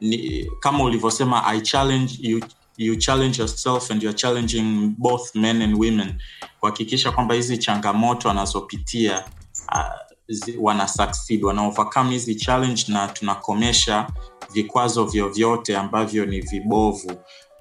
ni, 0.00 0.50
kama 0.60 0.84
ulivyosema 0.84 1.46
i 1.46 1.60
challenge 1.60 2.14
you, 2.20 2.40
you 2.76 2.96
challenge 2.96 3.38
yourself 3.38 3.90
and 3.90 4.02
you're 4.02 4.18
challenging 4.18 4.94
both 4.98 5.34
men 5.34 5.62
and 5.62 5.74
women 5.74 6.14
kuhakikisha 6.60 7.12
kwamba 7.12 7.34
hizi 7.34 7.58
changamoto 7.58 8.28
wanazopitia 8.28 9.24
uh, 9.72 9.80
zi- 10.28 10.56
wana 10.60 10.88
succeed 10.88 11.44
wana 11.44 11.62
overcome 11.66 12.10
hizi 12.10 12.34
challenge 12.34 12.84
na 12.88 13.08
tunakomesha 13.08 14.06
vikwazo 14.54 15.04
vyovyote 15.04 15.76
ambavyo 15.76 16.26
ni 16.26 16.40
vibovu 16.40 17.12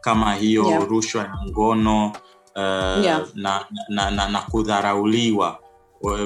kama 0.01 0.35
hiyo 0.35 0.65
Yeah. 0.65 0.87
rushwa 0.87 1.23
ya 1.23 1.35
ngono 1.49 2.05
uh, 2.55 3.03
Yeah. 3.03 3.27
na, 3.35 3.65
na, 3.89 4.11
na, 4.11 4.29
na 4.29 4.41
kudharauliwa 4.41 5.59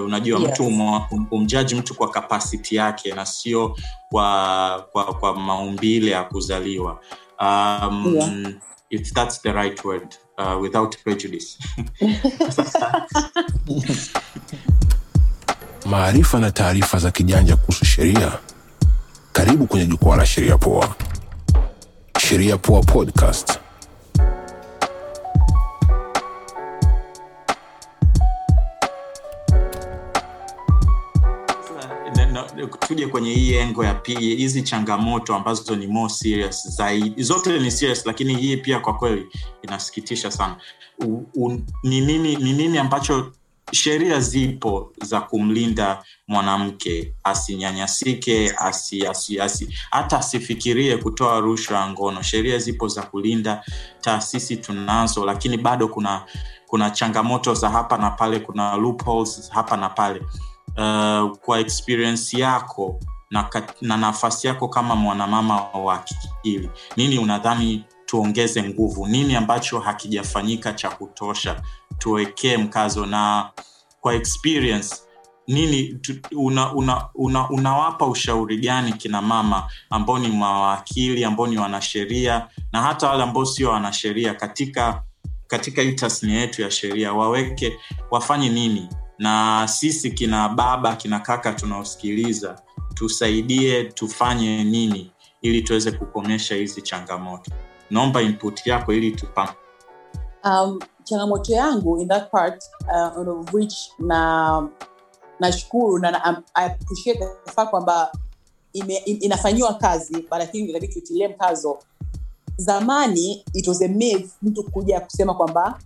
unajua 0.05 0.39
Yes. 0.39 0.49
mtu 0.51 0.65
um, 0.67 1.27
umjaji 1.31 1.75
mtu 1.75 1.95
kwa 1.95 2.09
kapasiti 2.09 2.75
yake 2.75 3.13
na 3.13 3.25
sio 3.25 3.77
kwa, 4.09 4.87
kwa, 4.91 5.13
kwa 5.13 5.35
maumbile 5.35 6.11
ya 6.11 6.23
kuzaliwa 6.23 6.99
um, 7.41 8.13
Yeah. 8.15 8.31
if 8.89 9.13
that's 9.13 9.41
the 9.41 9.51
right 9.51 9.85
word 9.85 10.15
uh, 10.37 10.61
without 10.61 10.97
prejudice 11.03 11.57
maarifa 15.85 16.39
na 16.39 16.51
taarifa 16.51 16.99
za 16.99 17.11
kijanja 17.11 17.55
kuhusu 17.55 17.85
sheria 17.85 18.31
karibu 19.37 19.67
kwenye 19.67 19.85
jukwaa 19.85 20.15
la 20.15 20.25
sheria 20.25 20.57
poa. 20.57 20.95
Sheria 22.19 22.57
poa 22.57 22.81
podcast. 22.81 23.59
Tuje 32.87 33.07
kwenye 33.07 33.33
hii 33.33 33.53
engo 33.53 33.85
ya 33.85 33.93
pili 33.93 34.35
hizi 34.35 34.61
changamoto 34.61 35.35
ambazo 35.35 35.75
ni 35.75 35.87
more 35.87 36.09
serious 36.13 36.69
zaidi. 36.69 37.23
Zote 37.23 37.59
ni 37.59 37.71
serious 37.71 38.05
lakini 38.05 38.35
hii 38.35 38.57
pia 38.57 38.79
kwa 38.79 38.93
kweli 38.93 39.25
inasikitisha 39.61 40.31
sana. 40.31 40.55
Ni 41.83 42.01
nini 42.01 42.35
ni 42.67 42.77
ambacho 42.77 43.31
sheria 43.71 44.19
zipo 44.19 44.93
za 45.03 45.21
kumlinda 45.21 46.03
mwanamke 46.27 47.13
asinyanyasike 47.23 48.53
asi, 48.57 49.07
asi, 49.07 49.39
asi, 49.39 49.73
hata 49.91 50.17
asifikirie 50.17 50.97
kutoa 50.97 51.39
rushwa 51.39 51.77
ya 51.79 51.89
ngono. 51.89 52.21
Sheria 52.21 52.57
zipo 52.57 52.87
za 52.87 53.01
kulinda 53.01 53.63
taasisi 54.01 54.57
tunazo 54.57 55.25
lakini 55.25 55.57
bado 55.57 55.87
kuna 55.87 56.21
kuna 56.67 56.89
changamoto 56.91 57.53
za 57.53 57.69
hapa 57.69 57.97
na 57.97 58.11
pale 58.11 58.39
kuna 58.39 58.75
loopholes 58.75 59.49
hapa 59.51 59.77
na 59.77 59.89
pale. 59.89 60.19
Uh, 60.77 61.37
kwa 61.37 61.59
experience 61.59 62.37
yako 62.39 62.99
na, 63.31 63.49
na 63.81 63.97
nafasi 63.97 64.47
yako 64.47 64.67
kama 64.67 64.95
mwanamama 64.95 65.61
wa 65.61 66.03
kili 66.43 66.69
nini 66.97 67.17
unadhani 67.19 67.85
tuongeze 68.07 68.63
nguvu. 68.63 69.07
Nini 69.07 69.35
ambacho 69.35 69.79
hakijafanyika 69.79 70.73
cha 70.73 70.89
kutosha? 70.89 71.61
Tuwekee 71.97 72.57
mkazo 72.57 73.05
na 73.05 73.49
kwa 74.01 74.13
experience 74.15 74.95
nini 75.47 75.99
unawapa 76.35 76.75
una, 76.75 77.09
una, 77.15 77.49
una, 77.49 77.97
ushauri 78.07 78.57
gani 78.57 78.93
kina 78.93 79.21
mama 79.21 79.69
ambao 79.89 80.19
ni 80.19 80.27
mawakili 80.27 81.23
ambao 81.23 81.47
ni 81.47 81.57
wanasheria 81.57 82.47
na 82.71 82.81
hata 82.81 83.09
wale 83.09 83.23
ambao 83.23 83.45
sio 83.45 83.69
wanasheria 83.69 84.33
katika 84.33 85.03
katika 85.47 85.81
hii 85.81 85.91
tasnia 85.93 86.39
yetu 86.39 86.61
ya 86.61 86.71
sheria 86.71 87.13
waweke 87.13 87.77
wafanye 88.11 88.49
nini? 88.49 88.89
Na 89.19 89.67
sisi 89.67 90.11
kina 90.11 90.49
baba 90.49 90.95
kina 90.95 91.19
kaka 91.19 91.53
tunaosikiliza 91.53 92.61
tusaidie 92.93 93.83
tufanye 93.83 94.63
nini 94.63 95.11
ili 95.41 95.61
tuweze 95.61 95.91
kukomesha 95.91 96.55
hizi 96.55 96.81
changamoto 96.81 97.51
naomba 97.89 98.21
input 98.21 98.67
yako 98.67 98.93
ili 98.93 99.11
tupam 99.11 99.47
um, 100.43 100.79
changamoto 101.03 101.53
yangu 101.53 101.99
in 101.99 102.07
that 102.07 102.31
part 102.31 102.63
uh, 103.17 103.27
of 103.27 103.53
which 103.53 103.75
na 103.99 104.67
nashukuru 105.39 105.99
na, 105.99 106.11
na 106.11 106.29
um, 106.29 106.43
I 106.53 106.65
appreciate 106.65 107.19
the 107.19 107.51
fact 107.51 107.69
kwamba 107.69 108.11
in- 108.73 109.17
inafanyiwa 109.21 109.73
kazi 109.73 110.13
but 110.31 110.53
inabidi 110.53 110.93
tuitilie 110.93 111.27
mkazo. 111.27 111.77
Zamani 112.57 113.43
it 113.53 113.67
was 113.67 113.81
a 113.81 113.87
myth 113.87 114.31
mtu 114.41 114.63
kuja 114.63 114.99
kusema 114.99 115.33
kwamba 115.33 115.79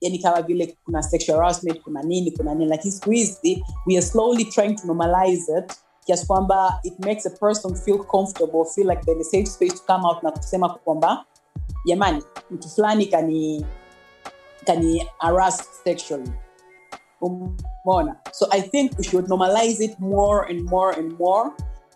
yani 0.00 0.18
kama 0.18 0.42
vile 0.42 0.76
kuna 0.84 1.02
sexual 1.02 1.38
harassment 1.38 1.80
kuna 1.82 2.02
nini 2.02 2.30
kuna 2.30 2.54
nini 2.54 2.70
lakini 2.70 2.92
siku 2.92 3.10
hizi 3.10 3.64
we 3.86 3.96
are 3.96 4.06
slowly 4.06 4.44
trying 4.44 4.74
to 4.74 4.86
normalize 4.86 5.58
it 5.58 5.72
kiasi 6.04 6.26
kwamba 6.26 6.80
it 6.82 6.98
makes 6.98 7.26
a 7.26 7.30
person 7.30 7.74
feel 7.74 7.98
comfortable 8.04 8.64
feel 8.74 8.90
like 8.90 9.02
they're 9.02 9.20
in 9.20 9.26
a 9.26 9.30
safe 9.30 9.46
space 9.46 9.74
to 9.74 9.82
come 9.94 10.06
out 10.08 10.22
na 10.22 10.30
kusema 10.30 10.68
kwamba 10.68 11.24
jamani 11.84 12.22
mtu 12.50 12.68
fulani 12.68 13.06
kani 13.06 13.66
kani 14.66 15.06
harass 15.18 15.68
sexually. 15.84 16.32
Umeona? 17.20 18.16
So 18.32 18.46
i 18.50 18.60
think 18.62 18.98
we 18.98 19.04
should 19.04 19.26
normalize 19.28 19.84
it 19.84 19.98
more 20.00 20.50
and 20.50 20.60
more 20.70 20.98
and 20.98 21.18
more. 21.18 21.50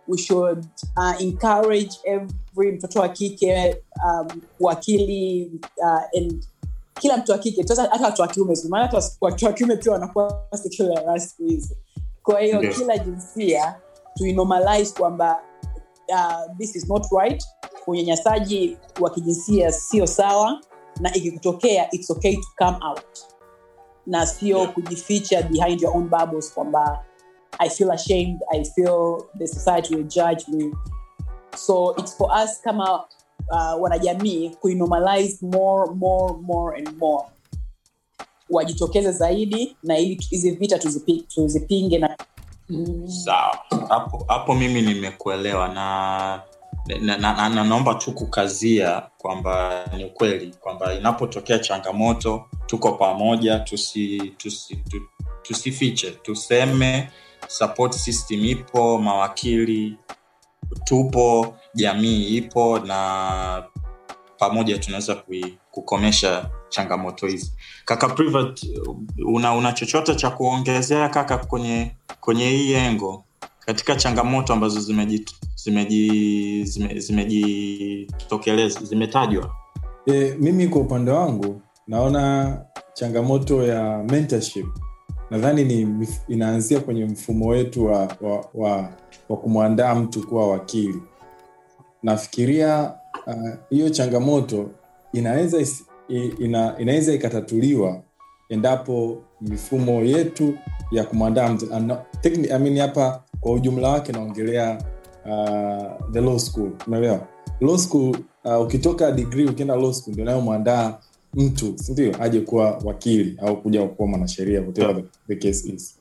We 0.09 0.19
should 0.19 0.67
uh, 0.97 1.15
encourage 1.21 1.91
every 2.05 2.73
mtoto 2.73 3.01
wa 3.01 3.09
kike 3.09 3.83
um, 4.05 4.43
wakili 4.61 5.51
uh, 5.83 6.19
and 6.19 6.47
kila 7.01 7.17
mtu 7.17 7.33
wa 7.33 7.39
kike. 7.39 7.65
Hata 7.69 8.05
watu 8.05 8.23
wa 8.23 8.29
kiume 8.29 8.57
maana 8.69 9.03
watu 9.21 9.45
wa 9.47 9.53
kiume 9.53 9.77
pia 9.77 9.93
wanakuwa 9.93 10.47
sexual 10.63 10.95
harassed 10.95 11.29
siku 11.31 11.43
hizi 11.43 11.77
kwa 12.27 12.41
hiyo 12.41 12.63
yeah. 12.63 12.75
kila 12.79 12.99
jinsia 12.99 13.75
tuinormalize 14.15 14.95
kwamba 14.99 15.41
uh, 16.09 16.57
this 16.59 16.77
is 16.77 16.89
not 16.89 17.07
right 17.21 17.45
unyanyasaji 17.87 18.77
wa 19.01 19.11
kijinsia 19.11 19.73
sio 19.73 20.07
sawa 20.07 20.61
na 21.01 21.15
ikikutokea 21.15 21.91
its 21.91 22.11
okay 22.11 22.37
to 22.37 22.49
come 22.59 22.77
out. 22.91 23.19
Na 24.07 24.27
sio 24.27 24.67
kujificha 24.67 25.43
behind 25.43 25.81
your 25.83 25.97
own 25.97 26.09
bubbles 26.09 26.55
kwamba 26.55 27.05
i 27.59 27.71
feel 27.71 27.91
ashamed 27.91 28.41
i 28.53 28.65
feel 28.65 29.23
the 29.39 29.47
society 29.47 29.95
will 29.97 30.05
judge 30.07 30.45
me. 30.49 30.73
So 31.57 31.95
it's 31.99 32.17
for 32.17 32.31
us 32.45 32.61
kama 32.63 33.05
uh, 33.51 33.83
wanajamii 33.83 34.51
kuinormalize 34.51 35.39
more 35.47 35.95
more 35.95 36.35
more 36.43 36.79
and 36.79 36.99
more. 36.99 37.25
Wajitokeze 38.51 39.13
zaidi 39.13 39.77
na 39.83 39.99
ili 39.99 40.15
hizi 40.31 40.51
vita 40.51 40.79
tuzipi, 40.79 41.21
tuzipinge 41.35 41.99
na 41.99 42.17
sawa. 43.25 43.59
Hapo 43.89 44.25
hapo 44.29 44.55
mimi 44.55 44.83
nimekuelewa 44.83 45.69
na 45.69 46.43
na, 46.89 47.17
na, 47.19 47.33
na, 47.33 47.49
na 47.49 47.65
naomba 47.65 47.95
tu 47.95 48.13
kukazia 48.13 49.03
kwamba 49.19 49.85
ni 49.97 50.05
ukweli 50.05 50.55
kwamba 50.61 50.95
inapotokea 50.95 51.59
changamoto 51.59 52.45
tuko 52.67 52.93
pamoja 52.93 53.59
tusi, 53.59 54.33
tusi, 54.37 54.77
tu, 54.77 55.01
tusifiche. 55.43 56.11
Tuseme 56.11 57.09
support 57.49 57.93
system 57.93 58.45
ipo 58.45 58.99
mawakili 58.99 59.97
tupo 60.85 61.57
jamii 61.75 62.25
ipo 62.37 62.79
na 62.79 63.65
pamoja 64.39 64.79
tunaweza 64.79 65.23
kukomesha 65.71 66.51
changamoto 66.69 67.27
hizi. 67.27 67.53
Kaka 67.85 68.09
private, 68.09 68.69
una, 69.27 69.53
una 69.55 69.73
chochote 69.73 70.15
cha 70.15 70.31
kuongezea 70.31 71.09
kaka 71.09 71.39
kwenye 71.39 71.97
kwenye 72.21 72.49
hii 72.51 72.73
engo 72.73 73.26
katika 73.67 73.97
changamoto 73.97 74.53
ambazo 74.53 74.81
zimeji- 74.81 75.25
zimeji- 75.55 76.99
zimejitokeleza 77.01 78.81
zimetajwa? 78.81 79.51
E, 80.07 80.35
mimi 80.41 80.69
kwa 80.69 80.81
upande 80.81 81.11
wangu 81.11 81.61
naona 81.87 82.59
changamoto 82.93 83.63
ya 83.63 83.99
mentorship 84.11 84.67
nadhani 85.31 85.65
ni 85.65 86.07
inaanzia 86.29 86.81
kwenye 86.81 87.05
mfumo 87.05 87.47
wetu 87.47 87.87
wa, 87.87 87.99
wa, 88.21 88.45
wa, 88.55 88.89
wa 89.29 89.37
kumwandaa 89.37 89.95
mtu 89.95 90.27
kuwa 90.29 90.51
wakili. 90.51 91.03
Nafikiria 92.03 92.93
hiyo 93.71 93.87
uh, 93.87 93.93
changamoto 93.93 94.71
inaweza 95.13 95.59
ina, 96.39 96.79
inaweza 96.79 97.13
ikatatuliwa 97.15 98.03
endapo 98.49 99.23
mifumo 99.41 99.93
yetu 99.93 100.55
ya 100.91 101.05
kumwandaa 101.05 101.49
mtu 101.49 101.67
hapa 101.73 102.05
I 102.51 102.59
mean 102.59 102.79
kwa 103.41 103.53
ujumla 103.53 103.89
wake 103.89 104.13
naongelea 104.13 104.79
uh, 105.25 106.11
the 106.13 106.21
law 106.21 106.39
school. 106.39 106.71
Umeelewa? 106.87 107.27
Law 107.61 107.77
school 107.79 108.17
uh, 108.45 108.61
ukitoka 108.63 109.13
degree 109.13 109.45
ukienda 109.47 109.77
law 109.77 109.93
school 109.93 110.13
ndio 110.13 110.25
nayomwandaa 110.25 110.99
mtu 111.35 111.79
sindio 111.79 112.23
aje 112.23 112.41
kuwa 112.41 112.79
wakili 112.85 113.39
au 113.43 113.63
kuja 113.63 113.87
kuwa 113.89 114.09
mwanasheria 114.09 114.61
whatever 114.61 114.95
the, 114.97 115.35
the 115.35 115.37
case 115.49 115.69
is. 115.69 115.99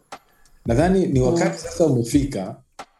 Nadhani 0.65 1.07
ni 1.07 1.19
wakati 1.19 1.57
sasa 1.59 1.85
umefika 1.85 2.55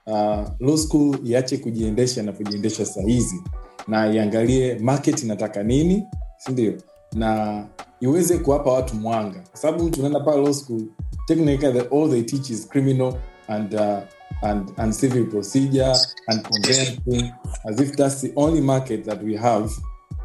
uh, 0.08 0.44
law 0.60 0.77
school 0.77 1.18
iache 1.24 1.58
kujiendesha 1.58 2.24
na 2.24 2.32
kujiendesha 2.32 2.86
sahizi 2.86 3.42
na 3.88 4.13
iangalie 4.13 4.80
market 4.80 5.24
inataka 5.24 5.63
nini 5.63 6.04
sindio 6.38 6.74
na 7.14 7.64
iweze 8.00 8.38
kuwapa 8.38 8.72
watu 8.72 8.96
mwanga. 8.96 9.40
Kwa 9.51 9.59
sababu 9.59 9.83
mtu 9.83 10.00
unaenda 10.00 10.20
pale 10.20 10.42
law 10.42 10.53
school 10.53 10.81
technically 11.27 11.74
the, 11.79 11.96
all 11.98 12.09
they 12.09 12.22
teach 12.22 12.50
is 12.50 12.68
criminal 12.70 13.14
and 13.48 13.74
uh, 13.74 13.98
and, 14.41 14.71
and 14.77 14.93
civil 14.93 15.25
procedure 15.25 15.95
and 16.27 16.43
conveyancing 16.43 17.31
as 17.69 17.79
if 17.81 17.95
that's 17.95 18.21
the 18.21 18.31
only 18.35 18.61
market 18.61 19.03
that 19.05 19.24
we 19.24 19.35
have 19.37 19.69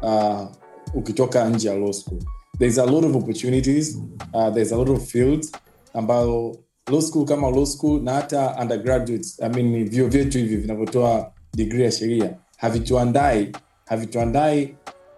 uh, 0.01 0.45
ukitoka 0.93 1.49
nje 1.49 1.67
ya 1.67 1.75
law 1.75 1.91
school. 1.93 2.19
There's 2.59 2.77
a 2.77 2.85
lot 2.85 3.07
of 3.07 3.15
opportunities 3.15 3.97
uh, 4.33 4.49
there's 4.53 4.71
a 4.71 4.77
lot 4.77 4.91
of 4.91 5.05
fields 5.11 5.51
ambayo 5.93 6.55
law 6.91 7.01
school 7.01 7.25
kama 7.25 7.49
law 7.49 7.65
school 7.65 8.01
na 8.03 8.13
hata 8.13 8.55
undergraduates 8.61 9.39
I 9.41 9.49
mean, 9.49 9.89
vyuo 9.89 10.07
vyetu 10.07 10.37
hivi 10.37 10.55
vinavyotoa 10.57 11.31
digri 11.53 11.83
ya 11.83 11.91
sheria 11.91 12.33
havituandai 12.57 13.51
havituandai 13.85 14.75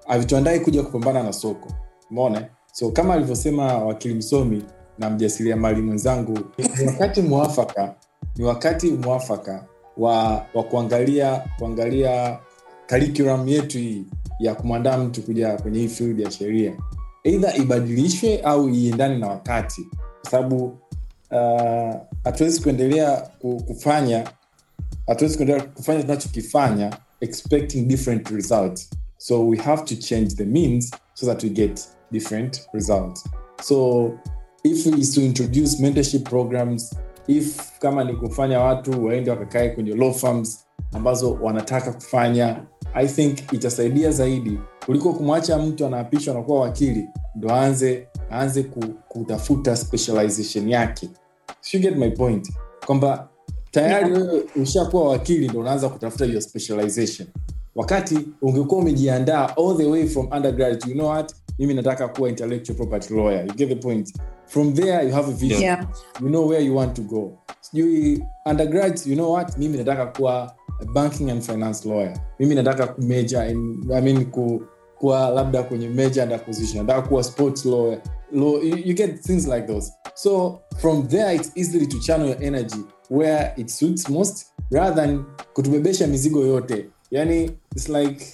havituandai 0.07 0.59
kuja 0.59 0.83
kupambana 0.83 1.23
na 1.23 1.33
soko. 1.33 1.73
Umeona? 2.11 2.47
So 2.73 2.91
kama 2.91 3.13
alivyosema 3.13 3.77
wakili 3.77 4.13
msomi 4.13 4.63
na 4.99 5.09
mjasiriamali 5.09 5.81
mwenzangu 5.81 6.39
wakati 6.87 7.21
mwafaka 7.21 7.95
ni 8.37 8.43
wakati 8.45 8.91
mwafaka 8.91 9.65
wa, 9.97 10.45
wa 10.53 10.63
kuangalia 10.63 11.43
kuangalia 11.59 12.39
curriculum 12.89 13.47
yetu 13.47 13.77
hii 13.77 14.03
ya 14.39 14.55
kumwandaa 14.55 14.97
mtu 14.97 15.21
kuja 15.21 15.57
kwenye 15.57 15.79
hii 15.79 15.87
field 15.87 16.19
ya 16.19 16.31
sheria. 16.31 16.73
Eidha 17.23 17.55
ibadilishwe 17.55 18.41
au 18.41 18.69
iendane 18.69 19.17
na 19.17 19.27
wakati. 19.27 19.81
Kwa 20.21 20.31
sababu 20.31 20.77
hatuwezi 22.23 22.57
uh, 22.57 22.63
kuendelea 22.63 23.17
ku- 23.17 23.63
kufanya 23.67 24.29
hatuwezi 25.07 25.35
kuendelea 25.37 25.63
kufanya 25.63 26.01
tunachokifanya 26.01 26.97
expecting 27.21 27.81
different 27.87 28.29
results. 28.29 28.89
So 29.17 29.47
we 29.47 29.57
have 29.57 29.83
to 29.83 29.95
change 29.95 30.35
the 30.35 30.45
means 30.45 30.91
so 31.13 31.25
that 31.25 31.43
we 31.43 31.49
get 31.49 31.81
different 32.11 32.61
results. 32.73 33.23
So 33.61 34.11
if 34.63 34.85
is 34.85 35.11
to 35.15 35.21
introduce 35.21 35.81
mentorship 35.81 36.23
programs 36.29 36.95
if 37.27 37.79
kama 37.79 38.03
ni 38.03 38.13
kufanya 38.13 38.59
watu 38.59 39.05
waende 39.05 39.31
wakakae 39.31 39.69
kwenye 39.69 39.95
law 39.95 40.13
firms 40.13 40.65
ambazo 40.93 41.37
wanataka 41.41 41.93
kufanya 41.93 42.63
i 42.93 43.07
think 43.07 43.53
itasaidia 43.53 44.11
zaidi 44.11 44.59
kuliko 44.85 45.13
kumwacha 45.13 45.57
mtu 45.57 45.85
anaapishwa 45.85 46.35
anakuwa 46.35 46.59
wakili 46.61 47.09
ndo 47.35 47.49
aanze 47.51 48.07
aanze 48.31 48.63
kutafuta 49.07 49.75
specialization 49.75 50.69
yake. 50.69 51.09
You 51.73 51.79
get 51.79 51.95
my 51.97 52.09
point? 52.11 52.51
Kwamba 52.85 53.29
tayari 53.71 54.11
wewe 54.13 54.43
ushakuwa 54.55 55.09
wakili 55.09 55.47
ndo 55.49 55.59
unaanza 55.59 55.89
kutafuta 55.89 56.25
your 56.25 56.41
specialization. 56.41 57.27
Wakati 57.75 58.19
ungekuwa 58.41 58.81
umejiandaa 58.81 59.55
all 59.57 59.77
the 59.77 59.85
way 59.85 60.07
from 60.07 60.27
undergrad 60.31 60.83
you 60.87 60.93
know 60.93 61.07
what 61.09 61.35
mimi 61.59 61.73
nataka 61.73 62.07
kuwa 62.07 62.29
intellectual 62.29 62.77
property 62.77 63.13
lawyer. 63.13 63.45
You 63.47 63.53
get 63.53 63.69
the 63.69 63.75
point. 63.75 64.13
From 64.47 64.73
there 64.73 65.07
you 65.07 65.13
have 65.13 65.29
a 65.29 65.33
vision. 65.33 65.61
Yeah. 65.61 65.85
you 66.21 66.29
know 66.29 66.47
where 66.49 66.65
you 66.65 66.75
want 66.75 66.95
to 66.95 67.01
go. 67.01 67.39
Sijui 67.61 68.23
undergrad 68.45 68.99
you 69.05 69.15
know 69.15 69.31
what? 69.33 69.57
Mimi 69.57 69.77
nataka 69.77 70.05
kuwa 70.05 70.53
a 70.81 70.85
banking 70.93 71.29
and 71.31 71.43
finance 71.43 71.89
lawyer. 71.89 72.13
Mimi 72.39 72.55
nataka 72.55 72.87
kumeja 72.87 73.47
in, 73.47 73.91
I 73.93 74.01
mean, 74.01 74.25
ku, 74.25 74.63
kuwa 74.99 75.29
labda 75.29 75.63
kwenye 75.63 75.89
major 75.89 76.23
and 76.23 76.33
acquisition. 76.33 76.85
Nataka 76.85 77.07
kuwa 77.07 77.23
sports 77.23 77.65
lawyer. 77.65 78.01
Law, 78.31 78.57
you, 78.63 78.77
you 78.77 78.93
get 78.93 79.21
things 79.21 79.47
like 79.47 79.67
those. 79.67 79.91
So 80.15 80.61
from 80.81 81.07
there 81.07 81.35
it's 81.35 81.51
easily 81.55 81.87
to 81.87 81.99
channel 81.99 82.27
your 82.27 82.43
energy 82.43 82.83
where 83.09 83.53
it 83.57 83.69
suits 83.69 84.09
most 84.09 84.47
rather 84.71 84.95
than 84.95 85.25
kutubebesha 85.53 86.07
mizigo 86.07 86.45
yote. 86.45 86.85
Yani 87.11 87.51
it's 87.75 87.89
like 87.89 88.25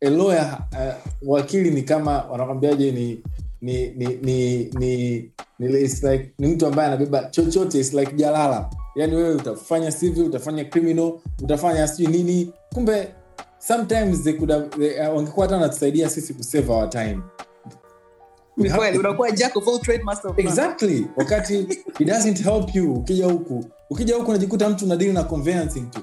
a 0.00 0.10
lawyer 0.10 0.58
uh, 0.72 0.94
wakili 1.28 1.70
ni 1.70 1.82
kama 1.82 2.22
wanakwambiaje 2.22 2.92
ni 2.92 3.22
ni 3.62 3.88
ni 3.90 4.06
ni 4.22 4.64
ni, 4.78 5.30
ni, 5.58 5.80
it's 5.80 6.02
like, 6.02 6.30
ni 6.38 6.46
mtu 6.46 6.66
ambaye 6.66 6.88
anabeba 6.88 7.24
chochote 7.24 7.80
it's 7.80 7.92
like 7.94 8.12
jalala. 8.12 8.70
Yani 8.96 9.14
wewe 9.16 9.34
utafanya 9.34 9.92
civil 9.92 10.24
utafanya 10.24 10.64
criminal 10.64 11.12
utafanya 11.42 11.88
sijui 11.88 12.12
nini. 12.12 12.52
Kumbe 12.74 13.08
sometimes 13.58 14.22
they 14.24 14.32
could 14.32 14.50
have, 14.50 14.66
they, 14.68 15.00
uh, 15.08 15.16
wangekuwa 15.16 15.46
hata 15.46 15.56
wanatusaidia 15.56 16.10
sisi 16.10 16.34
kusave 16.34 16.72
our 16.72 16.90
time. 16.90 17.18
We 18.56 18.62
Ni 18.64 18.68
have 18.68 18.78
kweli 18.80 18.94
to- 18.98 19.00
unakuwa 19.00 19.30
jack 19.30 19.56
of 19.56 19.68
all 19.68 19.80
trade 19.80 20.02
master 20.04 20.30
of 20.30 20.38
exactly. 20.38 21.06
Wakati 21.16 21.58
it 21.98 22.06
doesn't 22.08 22.42
help 22.44 22.74
you 22.74 22.94
ukija 22.94 23.26
huku. 23.26 23.64
Ukija 23.90 24.14
huku 24.16 24.30
unajikuta 24.30 24.68
mtu 24.68 24.84
unadili 24.84 25.12
na 25.12 25.24
conveyancing 25.24 25.80
tu. 25.90 26.00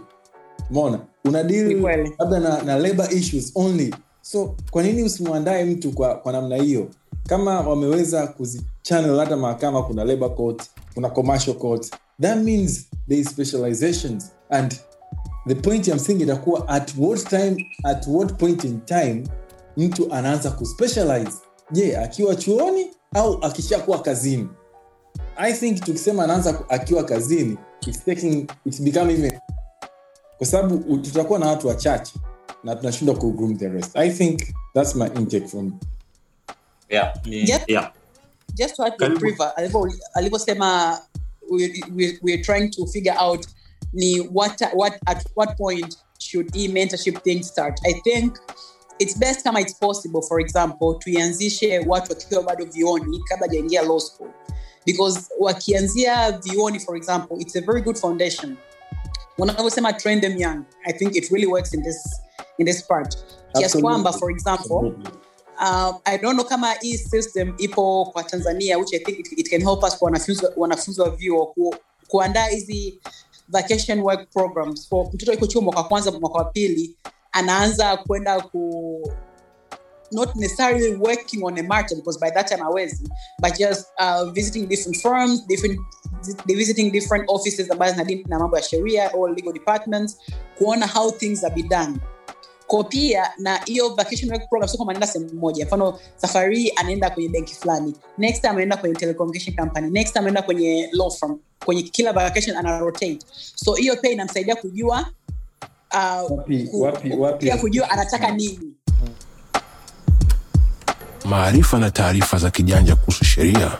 Umeona 0.71 0.99
unadili 1.27 1.81
labda 2.19 2.39
na, 2.39 2.61
na 2.63 2.77
labor 2.77 3.13
issues 3.13 3.51
only. 3.55 3.95
So 4.21 4.55
kwa 4.71 4.83
nini 4.83 5.03
usimwandae 5.03 5.63
mtu 5.65 5.91
kwa, 5.91 6.15
kwa 6.15 6.31
namna 6.31 6.55
hiyo? 6.55 6.87
Kama 7.27 7.59
wameweza 7.61 8.27
kuzichannel 8.27 9.17
hata 9.19 9.37
mahakama 9.37 9.83
kuna 9.83 10.03
labor 10.03 10.35
court 10.35 10.63
kuna 10.93 11.09
commercial 11.09 11.55
court 11.55 11.91
that 12.21 12.37
means 12.43 12.85
there 13.09 13.21
is 13.21 13.27
specializations 13.29 14.31
and 14.49 14.75
the 15.47 15.55
point 15.55 15.87
ya 15.87 15.95
msingi 15.95 16.23
itakuwa 16.23 16.67
at 16.67 16.93
what 16.97 17.29
time 17.29 17.65
at 17.83 18.07
what 18.07 18.33
point 18.33 18.63
in 18.63 18.81
time 18.81 19.23
mtu 19.77 20.13
anaanza 20.13 20.51
kuspecialize. 20.51 21.31
Je 21.71 21.97
akiwa 21.97 22.35
chuoni 22.35 22.87
au 23.13 23.37
akishakuwa 23.45 24.01
kazini? 24.01 24.47
I 25.37 25.53
think 25.53 25.79
tukisema 25.85 26.23
anaanza 26.23 26.63
akiwa 26.69 27.03
kazini 27.03 27.57
it's 27.87 28.05
taking, 28.05 28.47
it's 28.65 28.81
become 28.81 29.13
even 29.13 29.31
kwa 30.37 30.47
sababu 30.47 30.97
tutakuwa 30.97 31.39
na 31.39 31.47
watu 31.47 31.67
wachache 31.67 32.13
na 32.63 32.75
tunashindwa 32.75 33.15
kugroom 33.15 33.57
the 33.57 33.69
rest. 33.69 33.95
I 33.97 34.09
think 34.09 34.41
that's 34.73 34.95
my 34.95 35.07
intake 35.07 35.47
from 35.47 35.79
yeah, 36.89 37.13
yeah. 37.67 37.91
just 38.55 38.79
alivyosema 40.15 40.99
we, 41.49 41.83
we, 41.95 42.19
we're 42.21 42.41
trying 42.41 42.69
to 42.69 42.85
figure 42.85 43.15
out 43.19 43.47
ni 43.93 44.19
what, 44.19 44.61
what, 44.73 44.93
at 45.05 45.25
what 45.35 45.57
point 45.57 45.97
should 46.19 46.55
e 46.55 46.67
mentorship 46.67 47.21
thing 47.23 47.43
start. 47.43 47.79
I 47.85 47.93
think 48.03 48.37
it's 48.99 49.17
best 49.17 49.43
kama 49.43 49.59
it's 49.59 49.73
possible 49.73 50.21
for 50.21 50.39
example 50.39 50.93
tuianzishe 50.99 51.79
watu 51.79 52.11
wakiwa 52.11 52.43
bado 52.43 52.65
vioni 52.65 53.19
kabla 53.19 53.47
jaingia 53.47 53.81
law 53.81 53.99
school. 53.99 54.29
Because 54.85 55.19
wakianzia 55.39 56.31
vioni 56.31 56.79
for 56.79 56.97
example 56.97 57.37
it's 57.39 57.55
a 57.55 57.61
very 57.61 57.81
good 57.81 57.97
foundation 57.97 58.57
wanavyosema 59.37 59.93
train 59.93 60.21
them 60.21 60.37
young 60.37 60.63
i 60.83 60.93
think 60.93 61.15
it 61.15 61.31
really 61.31 61.47
works 61.47 61.73
in 61.73 61.83
this 61.83 62.21
in 62.57 62.65
this 62.65 62.83
part. 62.87 63.17
Kiasi 63.53 63.81
kwamba 63.81 64.13
for 64.13 64.31
example 64.31 64.93
uh, 65.59 65.95
i 66.05 66.17
don't 66.17 66.33
know 66.33 66.45
kama 66.45 66.73
hii 66.73 66.97
system 66.97 67.53
ipo 67.57 68.05
kwa 68.05 68.23
tanzania 68.23 68.77
which 68.77 68.93
i 68.93 68.99
think 68.99 69.19
it, 69.19 69.39
it 69.39 69.49
can 69.49 69.61
help 69.61 69.83
us 69.83 69.97
kwa 69.97 70.11
wanafunzi 70.57 71.01
wa 71.01 71.09
vyuo 71.09 71.45
ku, 71.45 71.75
kuandaa 72.07 72.45
hizi 72.47 72.99
vacation 73.49 73.99
work 74.01 74.29
programs. 74.33 74.87
For 74.89 75.07
mtoto 75.13 75.33
iko 75.33 75.47
chuo 75.47 75.61
mwaka 75.61 75.79
wa 75.79 75.87
kwanza 75.87 76.11
mwaka 76.11 76.37
wa 76.37 76.45
pili 76.45 76.95
anaanza 77.31 77.97
kwenda 77.97 78.41
ku 78.41 79.11
not 80.11 80.35
necessarily 80.35 80.95
working 80.95 81.43
on 81.43 81.57
a 81.59 81.63
matter 81.63 81.95
because 81.95 82.19
by 82.19 82.29
that 82.31 82.47
time 82.47 82.61
awezi 82.63 83.09
but 83.41 83.57
just 83.57 83.87
uh, 83.99 84.31
visiting 84.31 84.67
different 84.67 84.97
firms 85.01 85.47
different 85.47 85.79
visiting 86.45 86.91
different 86.91 87.25
offices 87.29 87.71
ambazo 87.71 87.91
zinadili 87.91 88.25
na 88.29 88.39
mambo 88.39 88.57
ya 88.57 88.63
sheria 88.63 89.11
or 89.13 89.35
legal 89.35 89.53
departments 89.53 90.17
kuona 90.57 90.87
how 90.87 91.11
things 91.11 91.43
are 91.43 91.55
be 91.55 91.63
done. 91.63 91.97
Ko 92.67 92.83
pia 92.83 93.29
na 93.37 93.57
hiyo 93.65 93.89
vacation 93.89 94.31
work 94.31 94.49
program 94.49 94.69
sio 94.69 94.77
kama 94.77 94.91
anaenda 94.91 95.07
sehemu 95.07 95.33
moja. 95.33 95.65
Mfano 95.65 95.99
safari 96.15 96.59
hii 96.59 96.71
anaenda 96.75 97.09
kwenye 97.09 97.29
benki 97.29 97.55
fulani. 97.55 97.93
Next 98.17 98.41
time 98.41 98.53
anaenda 98.53 98.77
kwenye 98.77 98.95
telecommunication 98.95 99.55
company. 99.55 99.89
Next 99.89 100.09
time 100.13 100.19
anaenda 100.19 100.41
kwenye 100.41 100.89
law 100.91 101.11
firm. 101.11 101.39
Kwenye 101.65 101.81
kila 101.83 102.13
vacation 102.13 102.57
ana 102.57 102.79
rotate. 102.79 103.19
So 103.55 103.73
hiyo 103.73 103.95
pia 103.95 104.11
inamsaidia 104.11 104.55
kujua 104.55 105.05
uh, 105.93 106.31
Wapi- 106.31 106.67
ku- 106.67 106.81
wapi- 106.81 107.13
wapi- 107.13 107.45
pia 107.45 107.57
kujua 107.57 107.89
anataka 107.89 108.31
nini. 108.31 108.73
Maarifa 111.25 111.79
na 111.79 111.91
taarifa 111.91 112.37
za 112.37 112.51
kijanja 112.51 112.95
kuhusu 112.95 113.25
sheria 113.25 113.77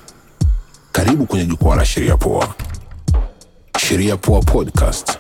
karibu 0.98 1.26
kwenye 1.26 1.46
jukwaa 1.46 1.76
la 1.76 1.86
sheria 1.86 2.18
poa. 2.18 2.56
Sheria 3.80 4.18
poa 4.18 4.40
podcast. 4.40 5.20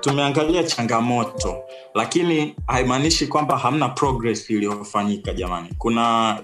Tumeangalia 0.00 0.62
changamoto 0.64 1.56
lakini 1.94 2.54
haimaanishi 2.66 3.26
kwamba 3.26 3.58
hamna 3.58 3.88
progress 3.88 4.50
iliyofanyika 4.50 5.32
jamani. 5.32 5.68
Kuna 5.78 6.38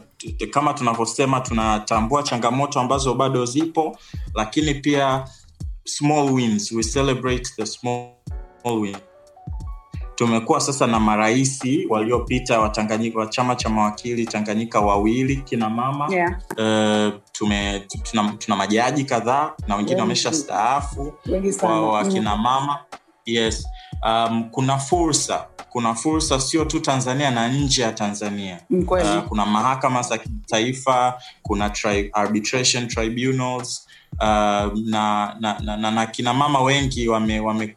kama 0.50 0.74
tunavyosema 0.74 1.40
tunatambua 1.40 2.22
changamoto 2.22 2.80
ambazo 2.80 3.14
bado 3.14 3.44
zipo 3.44 3.98
lakini 4.34 4.74
pia 4.74 5.24
small 5.84 6.32
wins. 6.32 6.72
We 6.72 6.82
celebrate 6.82 7.50
the 7.56 7.66
small 7.66 8.16
tumekuwa 10.14 10.60
sasa 10.60 10.86
na 10.86 11.00
marahisi 11.00 11.86
waliopita 11.90 12.60
wa 12.60 12.72
wa 13.14 13.26
chama 13.26 13.56
cha 13.56 13.68
mawakili 13.68 14.26
tanganyika 14.26 14.80
wawili 14.80 15.36
kina 15.36 15.70
mama. 15.70 16.08
Yeah. 16.14 16.36
Eh, 16.56 17.12
tume 17.32 17.80
tuna, 18.02 18.32
tuna 18.38 18.56
majaji 18.56 19.04
kadhaa 19.04 19.52
na 19.68 19.76
wengine 19.76 20.00
wamesha 20.00 20.32
staafu 20.32 21.12
kwa 21.60 21.92
wakina 21.92 22.36
mama. 22.36 22.78
Yes. 23.26 23.68
Um, 24.06 24.50
kuna 24.50 24.78
fursa 24.78 25.46
kuna 25.76 25.94
fursa 25.94 26.40
sio 26.40 26.64
tu 26.64 26.80
tanzania 26.80 27.30
na 27.30 27.48
nje 27.48 27.82
ya 27.82 27.92
tanzania. 27.92 28.60
Mm, 28.70 28.86
uh, 28.88 29.18
kuna 29.28 29.46
mahakama 29.46 30.02
za 30.02 30.18
kitaifa 30.18 31.14
kuna 31.42 31.70
tri 31.70 32.10
arbitration 32.12 32.88
tribunals 32.88 33.88
uh, 34.12 34.26
na, 34.84 35.36
na, 35.40 35.58
na, 35.60 35.76
na, 35.76 35.90
na 35.90 36.06
kina 36.06 36.34
mama 36.34 36.60
wengi 36.62 37.08
wame, 37.08 37.40
wame 37.40 37.74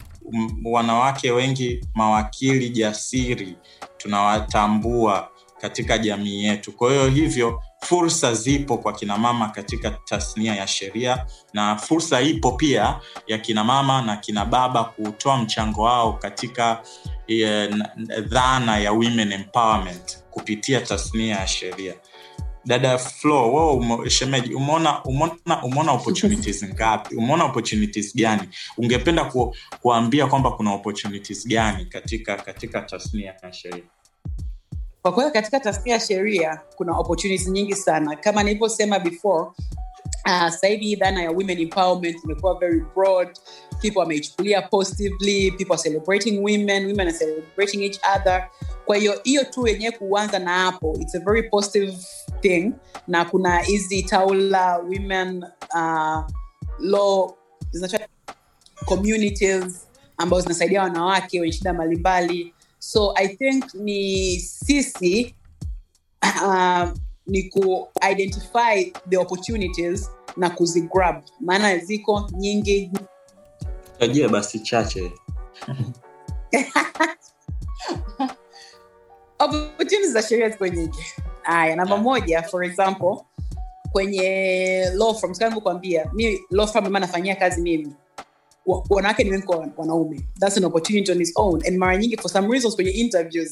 wanawake 0.65 1.31
wengi 1.31 1.85
mawakili 1.95 2.69
jasiri 2.69 3.55
tunawatambua 3.97 5.29
katika 5.61 5.97
jamii 5.97 6.43
yetu. 6.43 6.71
Kwa 6.71 6.89
hiyo 6.91 7.07
hivyo 7.09 7.61
fursa 7.81 8.33
zipo 8.33 8.77
kwa 8.77 8.93
kinamama 8.93 9.49
katika 9.49 9.91
tasnia 9.91 10.55
ya 10.55 10.67
sheria 10.67 11.25
na 11.53 11.75
fursa 11.75 12.21
ipo 12.21 12.51
pia 12.51 12.99
ya 13.27 13.37
kina 13.37 13.63
mama 13.63 14.01
na 14.01 14.17
kina 14.17 14.45
baba 14.45 14.83
kutoa 14.83 15.37
mchango 15.37 15.81
wao 15.81 16.13
katika 16.13 16.81
n- 17.27 17.83
dhana 18.21 18.77
ya 18.77 18.91
women 18.91 19.31
empowerment 19.31 20.23
kupitia 20.29 20.81
tasnia 20.81 21.35
ya 21.35 21.47
sheria 21.47 21.93
dada 22.65 22.97
flo 22.97 23.53
wewe 23.53 24.09
shemeji 24.09 24.53
umeona 24.53 25.01
opportunities 25.91 26.63
ngapi? 26.65 27.15
Umeona 27.15 27.43
opportunities 27.45 28.15
gani? 28.15 28.49
Ungependa 28.77 29.25
ku, 29.25 29.55
kuambia 29.81 30.27
kwamba 30.27 30.51
kuna 30.51 30.73
opportunities 30.73 31.47
gani 31.47 31.85
katika 31.85 32.35
katika 32.35 32.81
tasnia 32.81 33.35
ya 33.43 33.53
sheria? 33.53 33.83
Kwa 35.01 35.11
kweli 35.11 35.31
katika 35.31 35.59
tasnia 35.59 35.93
ya 35.93 35.99
sheria 35.99 36.61
kuna 36.75 36.97
opportunities 36.97 37.47
nyingi 37.47 37.75
sana. 37.75 38.15
Kama 38.15 38.43
nilivyosema 38.43 38.99
before 38.99 39.51
uh, 40.25 40.31
sasa 40.49 40.67
hivi 40.67 40.95
dhana 40.95 41.23
ya 41.23 41.31
women 41.31 41.59
empowerment 41.59 42.23
imekuwa 42.23 42.59
very 42.59 42.83
broad. 42.95 43.27
People 43.81 43.99
wameichukulia 43.99 44.61
positively 44.61 45.51
people 45.51 45.73
are 45.73 45.81
celebrating 45.83 46.39
women 46.43 46.85
women 46.85 47.07
are 47.07 47.17
celebrating 47.17 47.83
each 47.83 47.99
other. 48.15 48.49
Kwa 48.85 48.95
hiyo 48.97 49.21
hiyo 49.23 49.43
tu 49.43 49.67
yenyewe 49.67 49.91
kuanza 49.91 50.39
na 50.39 50.51
hapo 50.59 50.97
it's 51.01 51.15
a 51.15 51.19
very 51.19 51.43
positive 51.49 51.97
thing. 52.41 52.71
Na 53.07 53.25
kuna 53.25 53.59
hizi 53.59 54.03
taula 54.03 54.77
women 54.77 55.45
uh, 55.75 56.23
law 56.79 57.33
communities 58.85 59.87
ambazo 60.17 60.41
zinasaidia 60.41 60.81
wanawake 60.83 61.39
wenye 61.41 61.53
shida 61.53 61.73
mbalimbali. 61.73 62.53
So 62.79 63.13
i 63.15 63.27
think 63.27 63.73
ni 63.73 64.39
sisi 64.39 65.35
uh, 66.45 66.89
ni 67.29 67.43
ku 67.43 67.87
identify 68.11 68.91
the 69.09 69.17
opportunities 69.17 70.09
na 70.37 70.49
kuzigrab 70.49 71.23
maana 71.39 71.77
ziko 71.77 72.29
nyingi. 72.37 72.91
Tajie 73.99 74.27
basi 74.27 74.59
chache. 74.59 75.11
Opportunities 79.39 80.11
za 80.13 80.21
sheria 80.21 80.49
ziko 80.49 80.67
nyingi. 80.67 80.99
Haya 81.41 81.75
namba 81.75 81.97
moja 81.97 82.43
for 82.43 82.63
example 82.63 83.17
kwenye 83.91 84.85
law 84.93 85.13
firm 85.15 85.61
kuambia 85.61 86.11
mi 86.13 86.39
law 86.51 86.67
firm 86.67 86.85
ambayo 86.85 87.05
nafanyia 87.05 87.35
kazi 87.35 87.61
mimi 87.61 87.93
wanawake 88.89 89.23
ni 89.23 89.29
wengi 89.31 89.45
kwa 89.45 89.67
wanaume. 89.77 90.21
That's 90.39 90.57
an 90.57 90.65
opportunity 90.65 91.11
on 91.11 91.21
its 91.21 91.31
own. 91.35 91.61
And 91.67 91.77
mara 91.77 91.97
nyingi 91.97 92.17
for 92.17 92.31
some 92.31 92.47
reasons 92.47 92.75
kwenye 92.75 92.91
interviews 92.91 93.49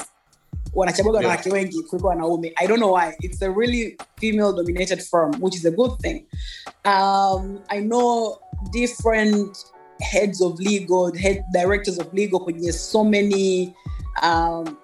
wanachaguaga 0.78 1.20
Yeah. 1.20 1.30
wanawake 1.30 1.50
wengi 1.50 1.84
kuliko 1.84 2.08
wanaume. 2.08 2.54
I 2.56 2.68
don't 2.68 2.80
know 2.80 2.94
why. 2.94 3.14
It's 3.20 3.42
a 3.42 3.50
really 3.50 3.98
female 4.20 4.54
dominated 4.54 5.02
firm 5.02 5.32
which 5.42 5.56
is 5.56 5.66
a 5.66 5.72
good 5.72 5.92
thing. 6.02 6.26
Um, 6.86 7.60
i 7.70 7.80
know 7.82 8.38
different 8.72 9.58
heads 10.00 10.42
of 10.42 10.60
legal 10.60 11.12
head 11.14 11.44
directors 11.54 12.00
of 12.00 12.14
legal 12.14 12.40
kwenye 12.40 12.72
so 12.74 13.04
many 13.04 13.74
um, 14.24 14.78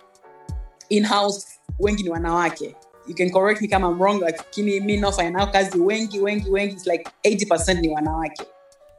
in-house 0.90 1.46
wengi 1.80 2.04
ni 2.04 2.10
wanawake. 2.10 2.76
You 3.08 3.16
can 3.16 3.30
correct 3.30 3.62
me 3.62 3.68
kama 3.68 3.88
I'm 3.90 4.02
wrong 4.02 4.20
lakini 4.22 4.80
mi 4.80 4.98
naofanya 4.98 5.30
nao 5.30 5.48
kazi 5.48 5.80
wengi 5.80 6.20
wengi 6.20 6.50
wengi 6.50 6.74
it's 6.74 6.88
like 6.88 7.10
80 7.24 7.82
ni 7.82 7.90
wanawake. 7.90 8.44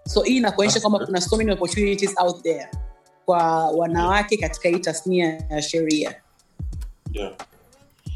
So 0.09 0.23
hii 0.23 0.37
inakuonyesha 0.37 0.81
kwamba 0.81 0.99
kuna 1.07 1.21
so 1.21 1.37
many 1.37 1.53
opportunities 1.53 2.15
out 2.19 2.43
there 2.43 2.69
kwa 3.25 3.71
wanawake 3.71 4.37
katika 4.37 4.69
hii 4.69 4.79
tasnia 4.79 5.43
ya 5.51 5.63
sheria 5.63 6.15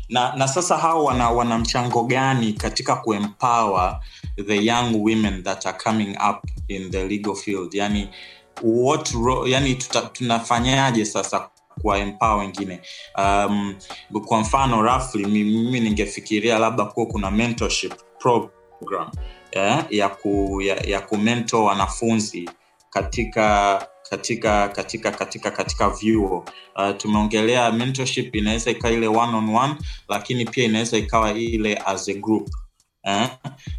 na 0.08 0.36
na 0.36 0.48
sasa 0.48 0.76
hao 0.76 1.04
wana, 1.04 1.30
wana 1.30 1.58
mchango 1.58 2.04
gani 2.04 2.52
katika 2.52 2.96
kuempower 2.96 4.00
the 4.46 4.64
young 4.64 4.94
women 5.02 5.42
that 5.42 5.66
are 5.66 5.78
coming 5.78 6.16
up 6.30 6.44
in 6.68 6.90
the 6.90 7.08
legal 7.08 7.34
field? 7.34 7.74
Yani 7.74 8.08
what 8.62 9.14
yani 9.46 9.74
tuta, 9.74 10.02
tunafanyaje 10.02 11.04
sasa 11.04 11.50
kuwaempower 11.82 12.38
wengine? 12.38 12.80
Um, 13.18 13.74
kwa 14.26 14.40
mfano 14.40 14.82
rafli 14.82 15.26
mimi 15.26 15.80
ningefikiria 15.80 16.58
labda 16.58 16.84
kuwa 16.84 17.06
kuna 17.06 17.30
mentorship 17.30 17.94
program 18.18 19.10
yeah, 19.52 19.86
ya 19.90 20.08
ku 20.08 20.60
ya, 20.62 20.76
ya 20.76 21.00
kumento 21.00 21.64
wanafunzi 21.64 22.50
katika 22.90 23.86
katika 24.10 24.68
katika 24.68 25.10
katika 25.10 25.50
katika 25.50 25.90
vyuo 25.90 26.44
uh, 26.76 26.96
tumeongelea 26.96 27.72
mentorship 27.72 28.34
inaweza 28.36 28.70
ikawa 28.70 28.94
ile 28.94 29.06
one 29.08 29.36
on 29.36 29.54
one 29.56 29.74
lakini 30.08 30.44
pia 30.44 30.64
inaweza 30.64 30.98
ikawa 30.98 31.32
ile 31.32 31.76
as 31.86 32.08
a 32.08 32.14
group 32.14 32.48
eh? 33.02 33.28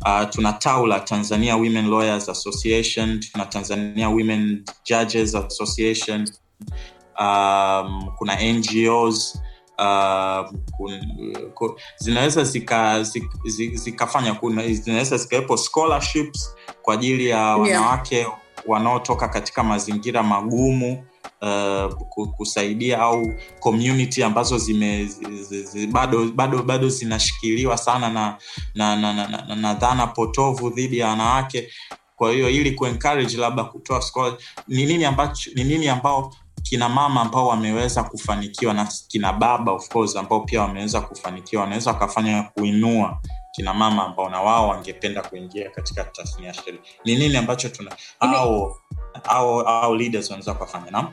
uh, 0.05 0.29
tuna 0.29 0.53
taula 0.53 0.99
tanzania 0.99 1.55
women 1.55 1.89
lawyers 1.89 2.29
association 2.29 3.19
tuna 3.19 3.45
tanzania 3.45 4.09
women 4.09 4.65
judges 4.85 5.35
association 5.35 6.29
um, 7.19 8.11
kuna 8.17 8.37
ngos 8.53 9.39
uh, 9.79 10.49
kun, 10.77 10.99
ku, 11.53 11.79
zinaweza 11.97 12.43
zika, 12.43 13.03
zika, 13.03 13.37
zikafanya 13.73 14.33
kuna 14.33 14.67
zinaweza 14.67 15.17
zikawepo 15.17 15.57
scholarships 15.57 16.55
kwa 16.81 16.93
ajili 16.93 17.27
ya 17.27 17.39
wanawake 17.39 18.15
yeah. 18.15 18.37
Wanaotoka 18.69 19.27
katika 19.27 19.63
mazingira 19.63 20.23
magumu 20.23 21.03
uh, 21.41 22.27
kusaidia 22.37 22.99
au 22.99 23.33
community 23.59 24.23
ambazo 24.23 24.57
zime 24.57 25.05
zi, 25.05 25.63
zi, 25.63 25.87
bado 25.87 26.25
bado 26.25 26.63
bado 26.63 26.89
zinashikiliwa 26.89 27.77
sana 27.77 28.09
na 28.09 28.37
na, 28.75 28.95
na, 28.95 29.13
na, 29.13 29.27
na, 29.27 29.55
na 29.55 29.73
dhana 29.73 30.07
potovu 30.07 30.69
dhidi 30.69 30.97
ya 30.97 31.07
wanawake. 31.07 31.69
Kwa 32.15 32.31
hiyo 32.31 32.49
ili 32.49 32.71
kuencourage 32.71 33.37
labda 33.37 33.63
kutoa 33.63 34.37
ni 34.67 34.85
nini 34.85 35.05
ambacho 35.05 35.51
ni 35.55 35.63
nini 35.63 35.87
ambao 35.87 36.33
kina 36.63 36.89
mama 36.89 37.21
ambao 37.21 37.47
wameweza 37.47 38.03
kufanikiwa 38.03 38.73
na 38.73 38.85
kina 39.07 39.33
baba 39.33 39.71
of 39.71 39.89
course 39.89 40.15
ambao 40.15 40.39
pia 40.39 40.61
wameweza 40.61 41.01
kufanikiwa 41.01 41.61
wanaweza 41.63 41.91
wakafanya 41.91 42.43
kuinua 42.43 43.21
kina 43.59 43.73
mama 43.73 44.05
ambao 44.05 44.29
na 44.29 44.41
wao 44.41 44.67
wangependa 44.67 45.21
kuingia 45.21 45.69
katika 45.69 46.03
tasnia 46.03 46.47
ya 46.47 46.53
sheria 46.53 46.79
ni 47.05 47.15
nini 47.15 47.37
ambacho 47.37 47.69
tuna 47.69 47.91
au 48.19 48.75
au 49.23 49.59
au 49.61 49.95
leaders 49.95 50.29
wanaweza 50.29 50.53
kufanya 50.53 50.91
naam? 50.91 51.11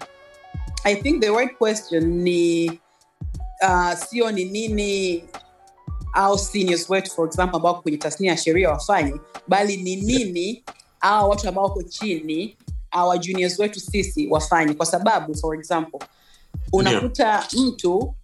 I 0.85 0.95
think 0.97 1.21
the 1.21 1.31
right 1.31 1.59
question 1.59 2.05
ni 2.05 2.71
uh, 3.63 3.93
sio 3.93 4.31
ni 4.31 4.45
nini 4.45 5.25
au 6.13 6.39
seniors 6.39 6.91
wetu 6.91 7.11
for 7.11 7.27
example 7.27 7.57
ambao 7.57 7.75
kwenye 7.75 7.99
tasnia 7.99 8.31
ya 8.31 8.37
sheria 8.37 8.71
wafanye 8.71 9.15
bali 9.49 9.77
ni 9.77 9.97
nini 9.97 10.65
au 11.01 11.31
watu 11.31 11.49
ambao 11.49 11.65
wako 11.65 11.83
chini 11.83 12.57
awa 12.91 13.19
juniors 13.19 13.59
wetu 13.59 13.81
sisi 13.81 14.29
wafanye 14.29 14.75
kwa 14.75 14.87
sababu 14.87 15.35
for 15.35 15.57
example 15.59 16.01
unakuta 16.73 17.29
yeah. 17.29 17.47
mtu 17.55 18.15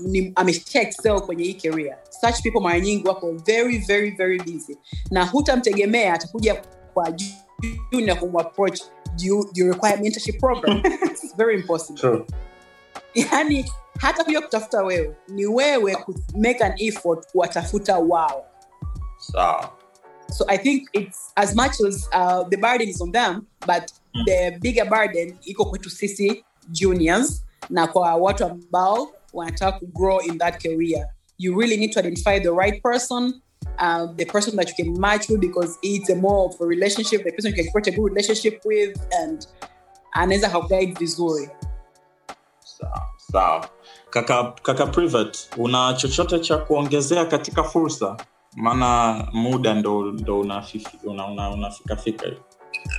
ni 0.00 0.32
amesha 0.34 0.80
excel 0.82 1.20
kwenye 1.20 1.44
hii 1.44 1.54
career. 1.54 1.98
Such 2.20 2.42
people 2.42 2.60
mara 2.60 2.80
nyingi 2.80 3.08
wako 3.08 3.32
very 3.32 3.78
very 3.78 4.10
very 4.10 4.38
busy. 4.38 4.78
Na 5.10 5.24
hutamtegemea 5.26 6.14
atakuja 6.14 6.62
kwa 6.94 7.12
junior 7.92 8.18
kumapproach 8.18 8.80
do 9.16 9.24
you, 9.26 9.44
do 9.44 9.50
you 9.54 9.72
require 9.72 9.96
mentorship 9.96 10.40
program. 10.40 10.82
It's 11.10 11.36
very 11.36 11.54
impossible. 11.54 12.00
True. 12.00 12.24
yani 13.14 13.70
hata 13.98 14.24
kuja 14.24 14.40
kutafuta 14.40 14.82
wewe 14.82 15.16
ni 15.28 15.46
wewe 15.46 15.96
make 16.36 16.64
an 16.64 16.74
effort 16.76 17.32
kuwatafuta 17.32 17.98
wao. 17.98 18.44
Sawa. 19.18 19.70
So 20.30 20.44
i 20.48 20.58
think 20.58 20.88
it's 20.92 21.32
as 21.36 21.54
much 21.54 21.80
as 21.80 22.08
uh, 22.12 22.48
the 22.48 22.56
burden 22.56 22.88
is 22.88 23.00
on 23.00 23.12
them 23.12 23.46
but 23.66 23.92
mm. 24.14 24.24
the 24.26 24.58
bigger 24.60 24.84
burden 24.84 25.36
iko 25.44 25.64
kwetu 25.64 25.90
sisi 25.90 26.44
juniors 26.68 27.44
na 27.70 27.86
kwa 27.86 28.14
watu 28.14 28.44
ambao 28.44 29.08
wanataka 29.34 29.80
to 29.80 29.86
grow 29.86 30.18
in 30.18 30.38
that 30.38 30.62
career. 30.62 31.06
You 31.38 31.60
really 31.60 31.76
need 31.76 31.92
to 31.92 32.00
identify 32.00 32.38
the 32.40 32.50
right 32.52 32.82
person 32.82 33.40
uh, 33.78 34.06
the 34.16 34.24
person 34.24 34.56
that 34.56 34.68
you 34.68 34.84
can 34.84 35.00
match 35.00 35.28
with 35.28 35.40
because 35.40 35.78
it's 35.82 36.10
a 36.10 36.14
more 36.14 36.46
of 36.48 36.60
a 36.60 36.66
relationship 36.66 37.24
the 37.24 37.32
person 37.32 37.50
you 37.54 37.64
can 37.64 37.72
create 37.72 37.88
a 37.88 37.96
good 37.96 38.12
relationship 38.12 38.60
with 38.64 38.98
and 39.12 39.46
anaweza 40.12 40.48
kauguide 40.48 40.92
vizuri. 40.98 41.50
Sawa 42.64 43.02
sawa. 43.32 43.68
Kaka 44.10 44.52
kaka 44.62 44.86
privat 44.86 45.38
una 45.58 45.94
chochote 45.94 46.38
cha 46.38 46.58
kuongezea 46.58 47.24
katika 47.24 47.64
fursa? 47.64 48.16
Maana 48.56 49.28
muda 49.32 49.74
ndo 49.74 50.12
ndo 50.12 50.40
unafikafika 50.40 51.10
una, 51.10 51.26
una, 51.26 51.50
una 51.50 51.72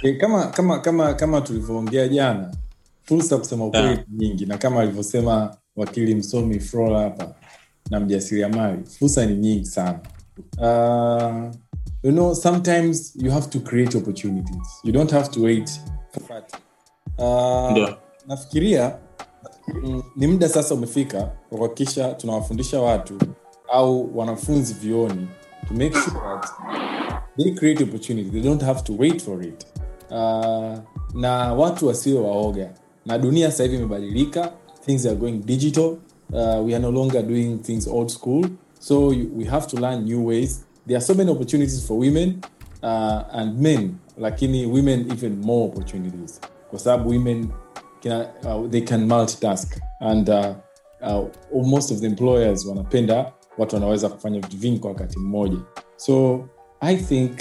e, 0.03 0.13
kama 0.13 0.47
kama 0.47 0.79
kama 0.79 1.13
kama 1.13 1.41
tulivyoongea 1.41 2.07
jana 2.07 2.55
fursa 3.03 3.37
kusema 3.37 3.65
ukweli 3.65 3.87
Yeah. 3.87 4.03
nyingi 4.09 4.45
na 4.45 4.57
kama 4.57 4.81
alivyosema 4.81 5.57
wakili 5.75 6.15
msomi 6.15 6.59
flora 6.59 6.99
hapa 7.01 7.35
na 7.89 7.99
mjasiriamali. 7.99 8.83
Fursa 8.85 9.25
ni 9.25 9.35
nyingi 9.37 9.65
sana. 9.65 9.99
Uh, 10.57 11.55
you 12.03 12.11
know 12.11 12.33
sometimes 12.35 13.13
you 13.15 13.31
have 13.31 13.47
to 13.47 13.59
create 13.59 13.97
opportunities. 13.97 14.67
You 14.83 14.91
don't 14.91 15.11
have 15.11 15.29
to 15.31 15.41
wait 15.41 15.69
for 16.11 16.23
that. 16.27 16.53
uh, 17.17 17.89
nafikiria 18.27 18.97
mm, 19.83 20.03
ni 20.15 20.27
muda 20.27 20.49
sasa 20.49 20.75
umefika 20.75 21.17
wa 21.51 21.57
kuhakikisha 21.57 22.13
tunawafundisha 22.13 22.81
watu 22.81 23.17
au 23.71 24.17
wanafunzi 24.17 24.73
vioni 24.73 25.27
to 25.67 25.73
make 25.73 25.93
sure 25.93 26.19
that 26.19 26.49
they 27.37 27.51
create 27.53 27.83
opportunity. 27.83 28.29
They 28.29 28.41
don't 28.41 28.61
have 28.63 28.81
to 28.83 28.93
wait 28.97 29.21
for 29.23 29.43
it. 29.43 29.65
Uh, 30.09 30.77
na 31.21 31.53
watu 31.53 31.87
wasio 31.87 32.23
waoga. 32.23 32.73
Na 33.05 33.17
dunia 33.17 33.51
sasa 33.51 33.63
hivi 33.63 33.75
imebadilika 33.75 34.51
things 34.85 35.05
are 35.05 35.15
going 35.15 35.39
digital 35.45 35.97
uh, 36.33 36.61
we 36.63 36.73
are 36.73 36.79
no 36.79 36.89
longer 36.89 37.21
doing 37.21 37.59
things 37.59 37.87
old 37.87 38.11
school. 38.11 38.45
So 38.79 39.11
you, 39.11 39.27
we 39.33 39.45
have 39.45 39.67
to 39.67 39.75
learn 39.77 40.05
new 40.05 40.21
ways. 40.21 40.63
There 40.85 40.97
are 40.97 41.01
so 41.01 41.13
many 41.13 41.31
opportunities 41.31 41.85
for 41.87 41.97
women 41.97 42.43
uh, 42.81 43.23
and 43.31 43.59
men. 43.59 43.99
Like 44.17 44.35
lakini 44.39 44.65
women 44.71 45.11
even 45.11 45.41
more 45.41 45.69
opportunities. 45.69 46.39
Sababu 46.75 47.09
women 47.09 47.53
can, 48.01 48.27
uh, 48.45 48.67
they 48.67 48.81
can 48.81 49.07
multitask. 49.07 49.79
And 50.01 50.29
uh, 50.29 50.55
uh, 51.01 51.25
most 51.53 51.91
of 51.91 52.01
the 52.01 52.07
employers 52.07 52.65
wanapenda 52.65 53.33
watu 53.57 53.75
wanaweza 53.75 54.09
kufanya 54.09 54.39
vitu 54.39 54.57
vingi 54.57 54.87
wakati 54.87 55.19
mmoja. 55.19 55.57
So 55.95 56.45
i 56.79 56.97
think 56.97 57.31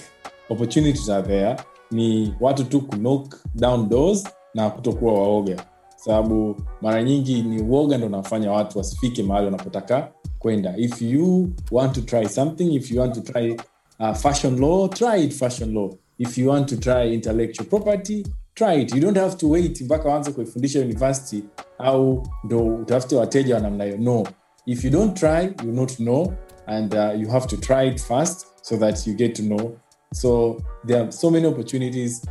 opportunities 0.50 1.08
are 1.08 1.26
there. 1.26 1.56
Ni 1.90 2.34
watu 2.40 2.64
tu 2.64 2.80
knock 2.80 3.36
down 3.54 3.88
doors 3.88 4.24
na 4.54 4.70
kutokuwa 4.70 5.12
waoga 5.12 5.64
sababu 6.04 6.56
mara 6.82 7.02
nyingi 7.02 7.42
ni 7.42 7.62
uoga 7.62 7.98
ndo 7.98 8.06
unafanya 8.06 8.52
watu 8.52 8.78
wasifike 8.78 9.22
mahali 9.22 9.44
wanapotaka 9.46 10.12
kwenda. 10.38 10.74
If 10.76 11.02
you 11.02 11.48
want 11.72 11.92
to 11.94 12.00
try 12.00 12.28
something 12.28 12.74
if 12.74 12.90
you 12.90 13.00
want 13.00 13.14
to 13.14 13.20
try 13.32 13.56
uh, 14.00 14.12
fashion 14.14 14.58
law 14.60 14.88
try 14.88 15.24
it 15.24 15.32
fashion 15.32 15.74
law. 15.74 15.90
If 16.18 16.38
you 16.38 16.48
want 16.50 16.68
to 16.68 16.76
try 16.76 17.14
intellectual 17.14 17.66
property 17.68 18.26
try 18.54 18.74
it. 18.82 18.94
You 18.94 19.00
don't 19.00 19.16
have 19.18 19.36
to 19.36 19.48
wait 19.48 19.80
mpaka 19.80 20.08
waanze 20.08 20.32
kuifundisha 20.32 20.80
university 20.80 21.44
au 21.78 22.26
ndo 22.44 22.66
utafute 22.66 23.16
wateja 23.16 23.54
wa 23.54 23.60
namna 23.60 23.84
hiyo. 23.84 23.96
No. 23.98 24.26
If 24.66 24.84
you 24.84 24.90
don't 24.90 25.14
try 25.18 25.44
you 25.66 25.72
not 25.72 25.92
know 25.96 26.32
and 26.66 26.94
uh, 26.94 27.20
you 27.20 27.28
have 27.30 27.46
to 27.46 27.56
try 27.56 27.88
it 27.88 28.00
first 28.02 28.46
so 28.62 28.76
that 28.76 29.06
you 29.06 29.14
get 29.14 29.34
to 29.36 29.42
know. 29.42 29.72
So 30.14 30.56
there 30.86 31.00
are 31.02 31.12
so 31.12 31.30
many 31.30 31.46
opportunities. 31.46 32.26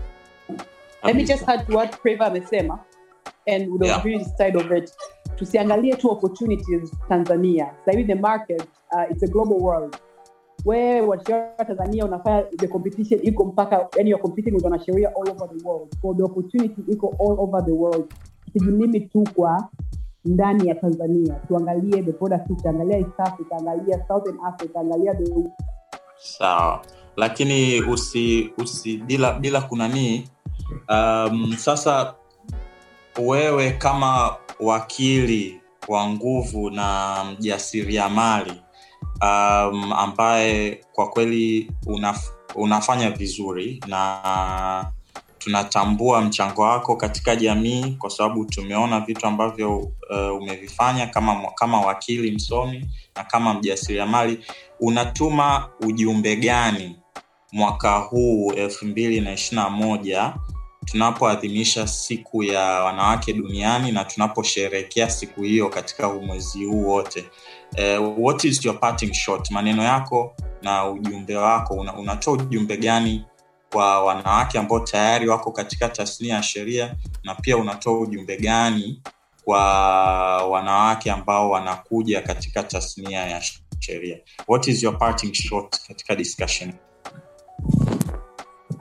Let 1.04 1.16
me 1.16 1.24
just 1.26 1.44
add 1.50 1.68
to 1.68 1.76
what 1.76 2.02
Preva 2.02 2.26
amesema 2.26 2.80
and 3.48 3.80
the 3.80 3.86
Yeah. 3.86 3.98
opportunity 3.98 4.30
side 4.38 4.56
of 4.58 4.72
it. 4.72 4.92
Tusiangalie 5.36 5.96
tu 5.96 6.10
opportunities 6.12 6.92
tanzania. 7.10 7.74
Sahivi 7.86 8.04
the 8.08 8.16
market 8.16 8.62
uh, 8.96 9.06
it's 9.12 9.24
a 9.24 9.28
global 9.28 9.58
world. 9.60 9.96
Wewe 10.66 11.02
wanasheria 11.02 11.66
tanzania 11.68 12.06
unafanya 12.06 12.44
the 12.58 12.68
competition 12.68 13.20
iko 13.24 13.46
mpaka 13.46 13.88
yani 13.98 14.10
you're 14.10 14.22
competing 14.22 14.54
with 14.56 14.64
wanasheria 14.64 15.10
all 15.16 15.30
over 15.32 15.50
the 15.58 15.68
world. 15.68 15.96
So 16.02 16.14
the 16.14 16.24
opportunity 16.24 16.82
iko 16.88 17.08
all 17.20 17.36
over 17.40 17.66
the 17.66 17.72
world. 17.72 18.14
Tusijilimit 18.54 19.12
tu 19.12 19.24
kwa 19.36 19.70
ndani 20.26 20.68
ya 20.68 20.76
tanzania. 20.76 21.34
Tuangalie 21.48 22.04
the 22.04 22.12
broader 22.12 22.46
future 22.48 22.70
angalia 22.70 22.98
east 22.98 23.20
africa 23.20 23.52
angalia 23.60 24.06
southern 24.08 24.38
africa 24.46 24.76
angalia 24.80 25.14
the 25.16 25.50
sawa. 26.18 26.82
Lakini 27.18 27.82
usi 27.82 28.54
usi 28.58 28.98
bila 28.98 29.34
bila 29.40 29.62
kunanii 29.62 30.28
um, 30.90 31.54
sasa 31.58 32.16
wewe 33.20 33.72
kama 33.72 34.36
wakili 34.60 35.62
wa 35.88 36.10
nguvu 36.10 36.70
na 36.70 37.18
mjasiriamali 37.24 38.62
um, 39.22 39.94
ambaye 39.94 40.82
kwa 40.94 41.10
kweli 41.10 41.72
unaf, 41.86 42.30
unafanya 42.56 43.10
vizuri 43.12 43.82
na 43.88 44.92
tunatambua 45.38 46.22
mchango 46.22 46.62
wako 46.62 46.96
katika 46.96 47.36
jamii 47.36 47.92
kwa 48.00 48.10
sababu 48.10 48.46
tumeona 48.46 49.00
vitu 49.00 49.28
ambavyo 49.28 49.78
uh, 49.78 50.38
umevifanya 50.42 51.08
kama, 51.08 51.52
kama 51.56 51.82
wakili 51.82 52.32
msomi 52.32 52.90
na 53.16 53.24
kama 53.24 53.54
mjasiriamali. 53.54 54.40
Unatuma 54.80 55.70
ujumbe 55.80 56.36
gani 56.36 56.96
mwaka 57.52 57.98
huu 57.98 58.54
elfu 58.54 58.86
mbili 58.86 59.22
na 59.22 59.34
ishirina 59.34 59.70
moja 59.70 60.34
tunapoadhimisha 60.86 61.88
siku 61.88 62.44
ya 62.44 62.62
wanawake 62.64 63.34
duniani 63.34 63.92
na 63.92 64.06
tunaposherehekea 64.06 65.10
siku 65.10 65.42
hiyo 65.42 65.70
katika 65.70 66.10
mwezi 66.10 66.66
huu 66.66 66.88
wote. 66.88 67.26
Uh, 68.00 68.26
what 68.26 68.44
is 68.44 68.66
your 68.66 68.80
parting 68.80 69.14
shot? 69.14 69.52
Maneno 69.52 69.84
yako 69.84 70.36
na 70.62 70.90
ujumbe 70.90 71.36
wako. 71.36 71.74
Una, 71.74 71.98
unatoa 71.98 72.34
ujumbe 72.34 72.78
gani 72.78 73.26
kwa 73.72 74.04
wanawake 74.06 74.60
ambao 74.60 74.80
tayari 74.80 75.28
wako 75.30 75.52
katika 75.52 75.90
tasnia 75.90 76.36
ya 76.36 76.44
sheria 76.44 76.96
na 77.24 77.36
pia 77.36 77.58
unatoa 77.58 78.00
ujumbe 78.00 78.38
gani 78.38 79.02
kwa 79.46 79.60
wanawake 80.48 81.12
ambao 81.12 81.50
wanakuja 81.50 82.22
katika 82.22 82.64
tasnia 82.64 83.20
ya 83.26 83.42
sheria? 83.80 84.18
What 84.48 84.68
is 84.68 84.84
your 84.84 84.98
parting 84.98 85.34
shot 85.34 85.78
katika 85.88 86.16
discussion? 86.16 86.74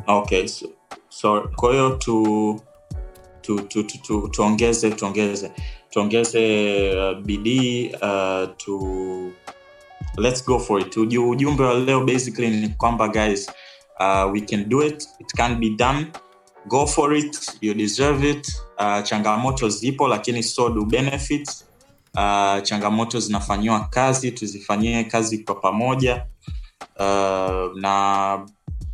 Okay 0.06 0.46
so, 0.48 0.66
so 1.22 1.40
kwa 1.56 1.72
hiyo 1.72 1.90
tu 1.90 2.60
tu, 3.40 3.60
tu, 3.60 3.82
tu, 3.82 3.98
tu, 3.98 4.28
tuongeze 4.28 4.90
tuongeze 4.90 5.52
tuongeze 5.90 6.40
uh, 6.96 7.18
bidii 7.18 7.90
uh, 8.02 8.56
tu 8.56 9.32
let's 10.16 10.46
go 10.46 10.58
for 10.58 10.80
it. 10.80 10.96
Ujumbe 10.96 11.64
wa 11.64 11.74
leo 11.74 12.04
basically 12.04 12.50
ni 12.50 12.68
kwamba 12.68 13.08
guys 13.08 13.50
uh, 14.00 14.32
we 14.32 14.40
can 14.40 14.68
do 14.68 14.82
it. 14.82 15.08
It 15.20 15.32
can 15.36 15.60
be 15.60 15.70
done. 15.70 16.06
Go 16.68 16.86
for 16.86 17.14
it. 17.16 17.58
You 17.60 17.74
deserve 17.74 18.30
it. 18.30 18.46
Uh, 18.78 19.02
changamoto 19.02 19.68
zipo 19.68 20.08
lakini 20.08 20.42
so 20.42 20.68
do 20.68 20.84
benefit 20.84 21.48
uh, 22.14 22.62
changamoto 22.62 23.20
zinafanyiwa 23.20 23.80
kazi 23.80 24.32
tuzifanyie 24.32 25.04
kazi 25.04 25.38
kwa 25.38 25.54
pamoja. 25.54 26.26
Uh, 26.98 27.78
na 27.80 28.46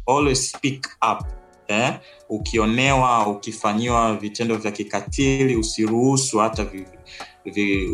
always 0.06 0.50
speak 0.50 0.86
up 1.12 1.37
eh? 1.68 1.94
ukionewa 2.28 3.26
ukifanyiwa 3.26 4.14
vitendo 4.16 4.56
vya 4.56 4.70
kikatili 4.70 5.56
usiruhusu 5.56 6.38
hata 6.38 6.66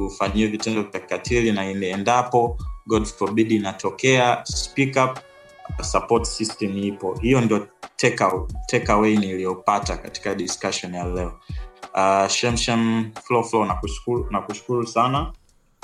ufanyiwe 0.06 0.48
vitendo 0.48 0.82
vya 0.82 1.00
kikatili 1.00 1.52
na 1.52 1.64
endapo 1.64 2.58
god 2.86 3.04
forbid 3.04 3.52
inatokea 3.52 4.44
speak 4.44 4.96
up 4.96 5.18
support 5.82 6.24
system 6.24 6.78
ipo 6.78 7.14
hiyo 7.14 7.40
ndio 7.40 7.68
take, 7.96 8.24
take 8.66 8.92
niliyopata 8.96 9.96
katika 9.96 10.34
discussion 10.34 10.94
ya 10.94 11.04
leo 11.04 11.40
uh, 11.94 12.28
shemshem 12.28 13.12
flow 13.22 13.42
flow 13.42 13.64
nakushukuru 13.64 14.26
nakushukuru 14.30 14.86
sana 14.86 15.32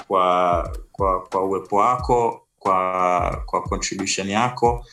kwa 0.08 0.78
kwa 0.92 1.20
kwa 1.20 1.44
uwepo 1.44 1.76
wako 1.76 2.46
kwa 2.58 3.42
kwa 3.46 3.62
contribution 3.62 4.30
yako 4.30 4.84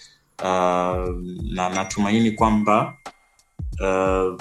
uh, 0.44 1.16
na 1.54 1.70
natumaini 1.70 2.32
kwamba 2.32 2.94
uh, 3.80 4.38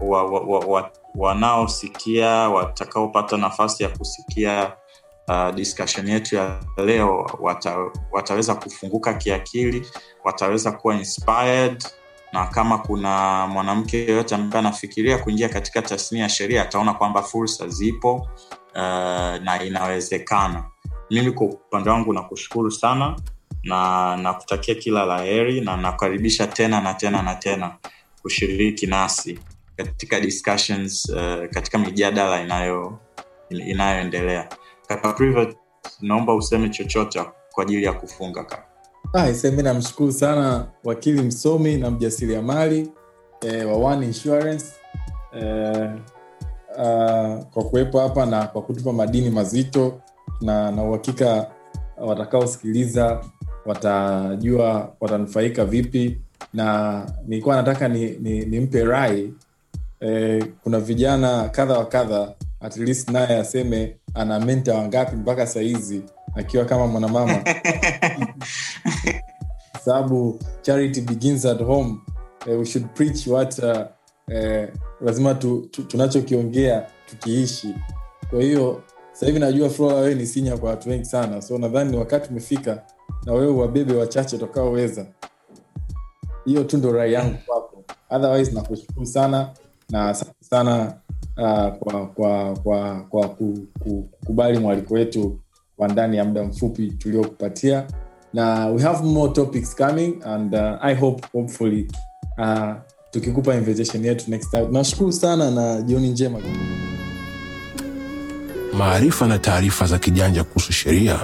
wa, 0.00 0.24
wa, 0.24 0.40
wa, 0.40 0.58
wa, 0.58 0.90
wanaosikia 1.14 2.28
watakaopata 2.28 3.36
nafasi 3.36 3.82
ya 3.82 3.88
kusikia 3.88 4.72
uh, 5.28 5.54
discussion 5.54 6.08
yetu 6.08 6.36
ya 6.36 6.60
leo 6.76 7.30
wata, 7.40 7.76
wataweza 8.12 8.54
kufunguka 8.54 9.14
kiakili 9.14 9.86
wataweza 10.24 10.72
kuwa 10.72 10.94
inspired 10.94 11.84
na 12.32 12.46
kama 12.46 12.78
kuna 12.78 13.46
mwanamke 13.46 13.96
yeyote 13.98 14.34
ambaye 14.34 14.58
anafikiria 14.66 15.18
kuingia 15.18 15.48
katika 15.48 15.82
tasnia 15.82 16.22
ya 16.22 16.28
sheria 16.28 16.62
ataona 16.62 16.94
kwamba 16.94 17.22
fursa 17.22 17.68
zipo 17.68 18.14
uh, 18.74 18.80
na 19.42 19.62
inawezekana. 19.64 20.64
Mimi 21.10 21.30
kwa 21.32 21.46
upande 21.46 21.90
wangu 21.90 22.12
nakushukuru 22.12 22.70
sana 22.70 23.16
na 23.66 24.16
nakutakia 24.16 24.74
kila 24.74 25.04
la 25.04 25.18
heri 25.22 25.60
na 25.60 25.76
nakukaribisha 25.76 26.46
tena 26.46 26.80
na 26.80 26.94
tena 26.94 27.22
na 27.22 27.34
tena 27.34 27.74
kushiriki 28.22 28.86
nasi 28.86 29.38
katika 29.76 30.20
discussions 30.20 31.08
uh, 31.08 31.46
katika 31.50 31.78
mijadala 31.78 32.42
inayo 32.42 32.98
inayoendelea. 33.50 34.48
Kaka 34.88 35.46
naomba 36.00 36.34
useme 36.34 36.68
chochote 36.68 37.20
kwa 37.52 37.62
ajili 37.64 37.84
ya 37.84 37.92
kufunga 37.92 38.44
kaka. 38.44 38.64
Ah, 39.14 39.32
namshukuru 39.62 40.12
sana 40.12 40.66
wakili 40.84 41.22
msomi 41.22 41.76
na 41.76 41.90
mjasiriamali 41.90 42.90
eh, 43.40 43.66
wa 43.68 43.90
One 43.92 44.06
Insurance. 44.06 44.64
Eh, 45.32 45.90
uh, 46.76 47.44
kwa 47.44 47.64
kuwepo 47.64 48.00
hapa 48.00 48.26
na 48.26 48.46
kwa 48.46 48.62
kutupa 48.62 48.92
madini 48.92 49.30
mazito 49.30 50.00
na 50.40 50.70
na 50.72 50.82
uhakika 50.82 51.50
watakaosikiliza 51.96 53.24
watajua 53.66 54.92
watanufaika 55.00 55.64
vipi. 55.64 56.20
Na 56.54 57.06
nilikuwa 57.26 57.56
nataka 57.56 57.88
nimpe 57.88 58.44
ni, 58.46 58.66
ni 58.68 58.84
rai 58.84 59.32
eh, 60.00 60.44
kuna 60.62 60.80
vijana 60.80 61.48
kadha 61.48 61.78
wa 61.78 61.86
kadha 61.86 62.34
at 62.60 62.76
least 62.76 63.10
naye 63.10 63.36
aseme 63.38 63.96
ana 64.14 64.40
menta 64.40 64.74
wangapi 64.74 65.16
mpaka 65.16 65.46
sahizi 65.46 66.02
akiwa 66.34 66.64
kama 66.64 66.86
mwanamama. 66.86 67.34
Sababu 69.84 70.38
charity 70.62 71.00
begins 71.00 71.44
at 71.44 71.62
home 71.62 71.96
eh, 72.46 72.58
we 72.58 72.66
should 72.66 72.88
preach 72.94 73.26
what 73.26 73.58
uh, 73.58 73.80
eh, 74.28 74.68
lazima 75.00 75.34
tu, 75.34 75.68
tu, 75.70 75.82
tunachokiongea 75.82 76.86
tukiishi. 77.06 77.74
Kwa 78.30 78.42
hiyo 78.42 78.82
sahivi 79.12 79.38
hivi 79.38 79.52
najua 79.52 79.70
flora 79.70 79.96
wewe 79.96 80.14
ni 80.14 80.26
sinya 80.26 80.56
kwa 80.56 80.70
watu 80.70 80.88
wengi 80.88 81.04
sana 81.04 81.42
so 81.42 81.58
nadhani 81.58 81.90
ni 81.90 81.96
wakati 81.96 82.30
umefika 82.30 82.82
na 83.26 83.32
wewe 83.32 83.52
wabebe 83.52 83.94
wachache 83.94 84.36
utakaoweza. 84.36 85.06
Hiyo 86.44 86.64
tu 86.64 86.76
ndo 86.76 86.92
rai 86.92 87.12
yangu 87.12 87.36
kwako. 87.46 87.84
Otherwise 88.10 88.52
nakushukuru 88.52 89.06
sana 89.06 89.50
na 89.90 90.08
asante 90.08 90.44
sana 90.50 90.94
uh, 91.36 91.68
kwa 91.78 92.06
kwa 92.06 92.54
kwa 92.58 93.00
kwa 93.10 93.28
kukubali 93.28 94.58
mwaliko 94.58 94.94
wetu 94.94 95.38
wa 95.78 95.88
ndani 95.88 96.16
ya 96.16 96.24
muda 96.24 96.44
mfupi 96.44 96.90
tuliokupatia. 96.90 97.86
Na 98.32 98.66
we 98.66 98.82
have 98.82 99.04
more 99.04 99.32
topics 99.32 99.76
coming 99.76 100.14
and 100.24 100.54
uh, 100.54 100.84
i 100.84 100.94
hope 100.94 101.26
hopefully 101.32 101.88
uh, 102.38 102.72
tukikupa 103.10 103.54
invitation 103.54 104.04
yetu 104.04 104.30
next 104.30 104.50
time. 104.50 104.68
Nashukuru 104.70 105.12
sana 105.12 105.50
na 105.50 105.82
jioni 105.82 106.08
njema. 106.08 106.38
Maarifa 108.78 109.26
na 109.26 109.38
taarifa 109.38 109.86
za 109.86 109.98
kijanja 109.98 110.44
kuhusu 110.44 110.72
sheria 110.72 111.20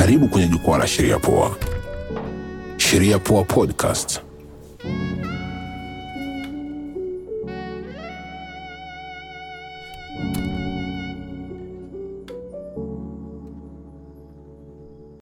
karibu 0.00 0.28
kwenye 0.28 0.48
jukwaa 0.48 0.78
la 0.78 0.86
sheria 0.86 1.18
poa. 1.18 1.56
Sheria 2.76 3.18
poa 3.18 3.44
podcast 3.44 4.20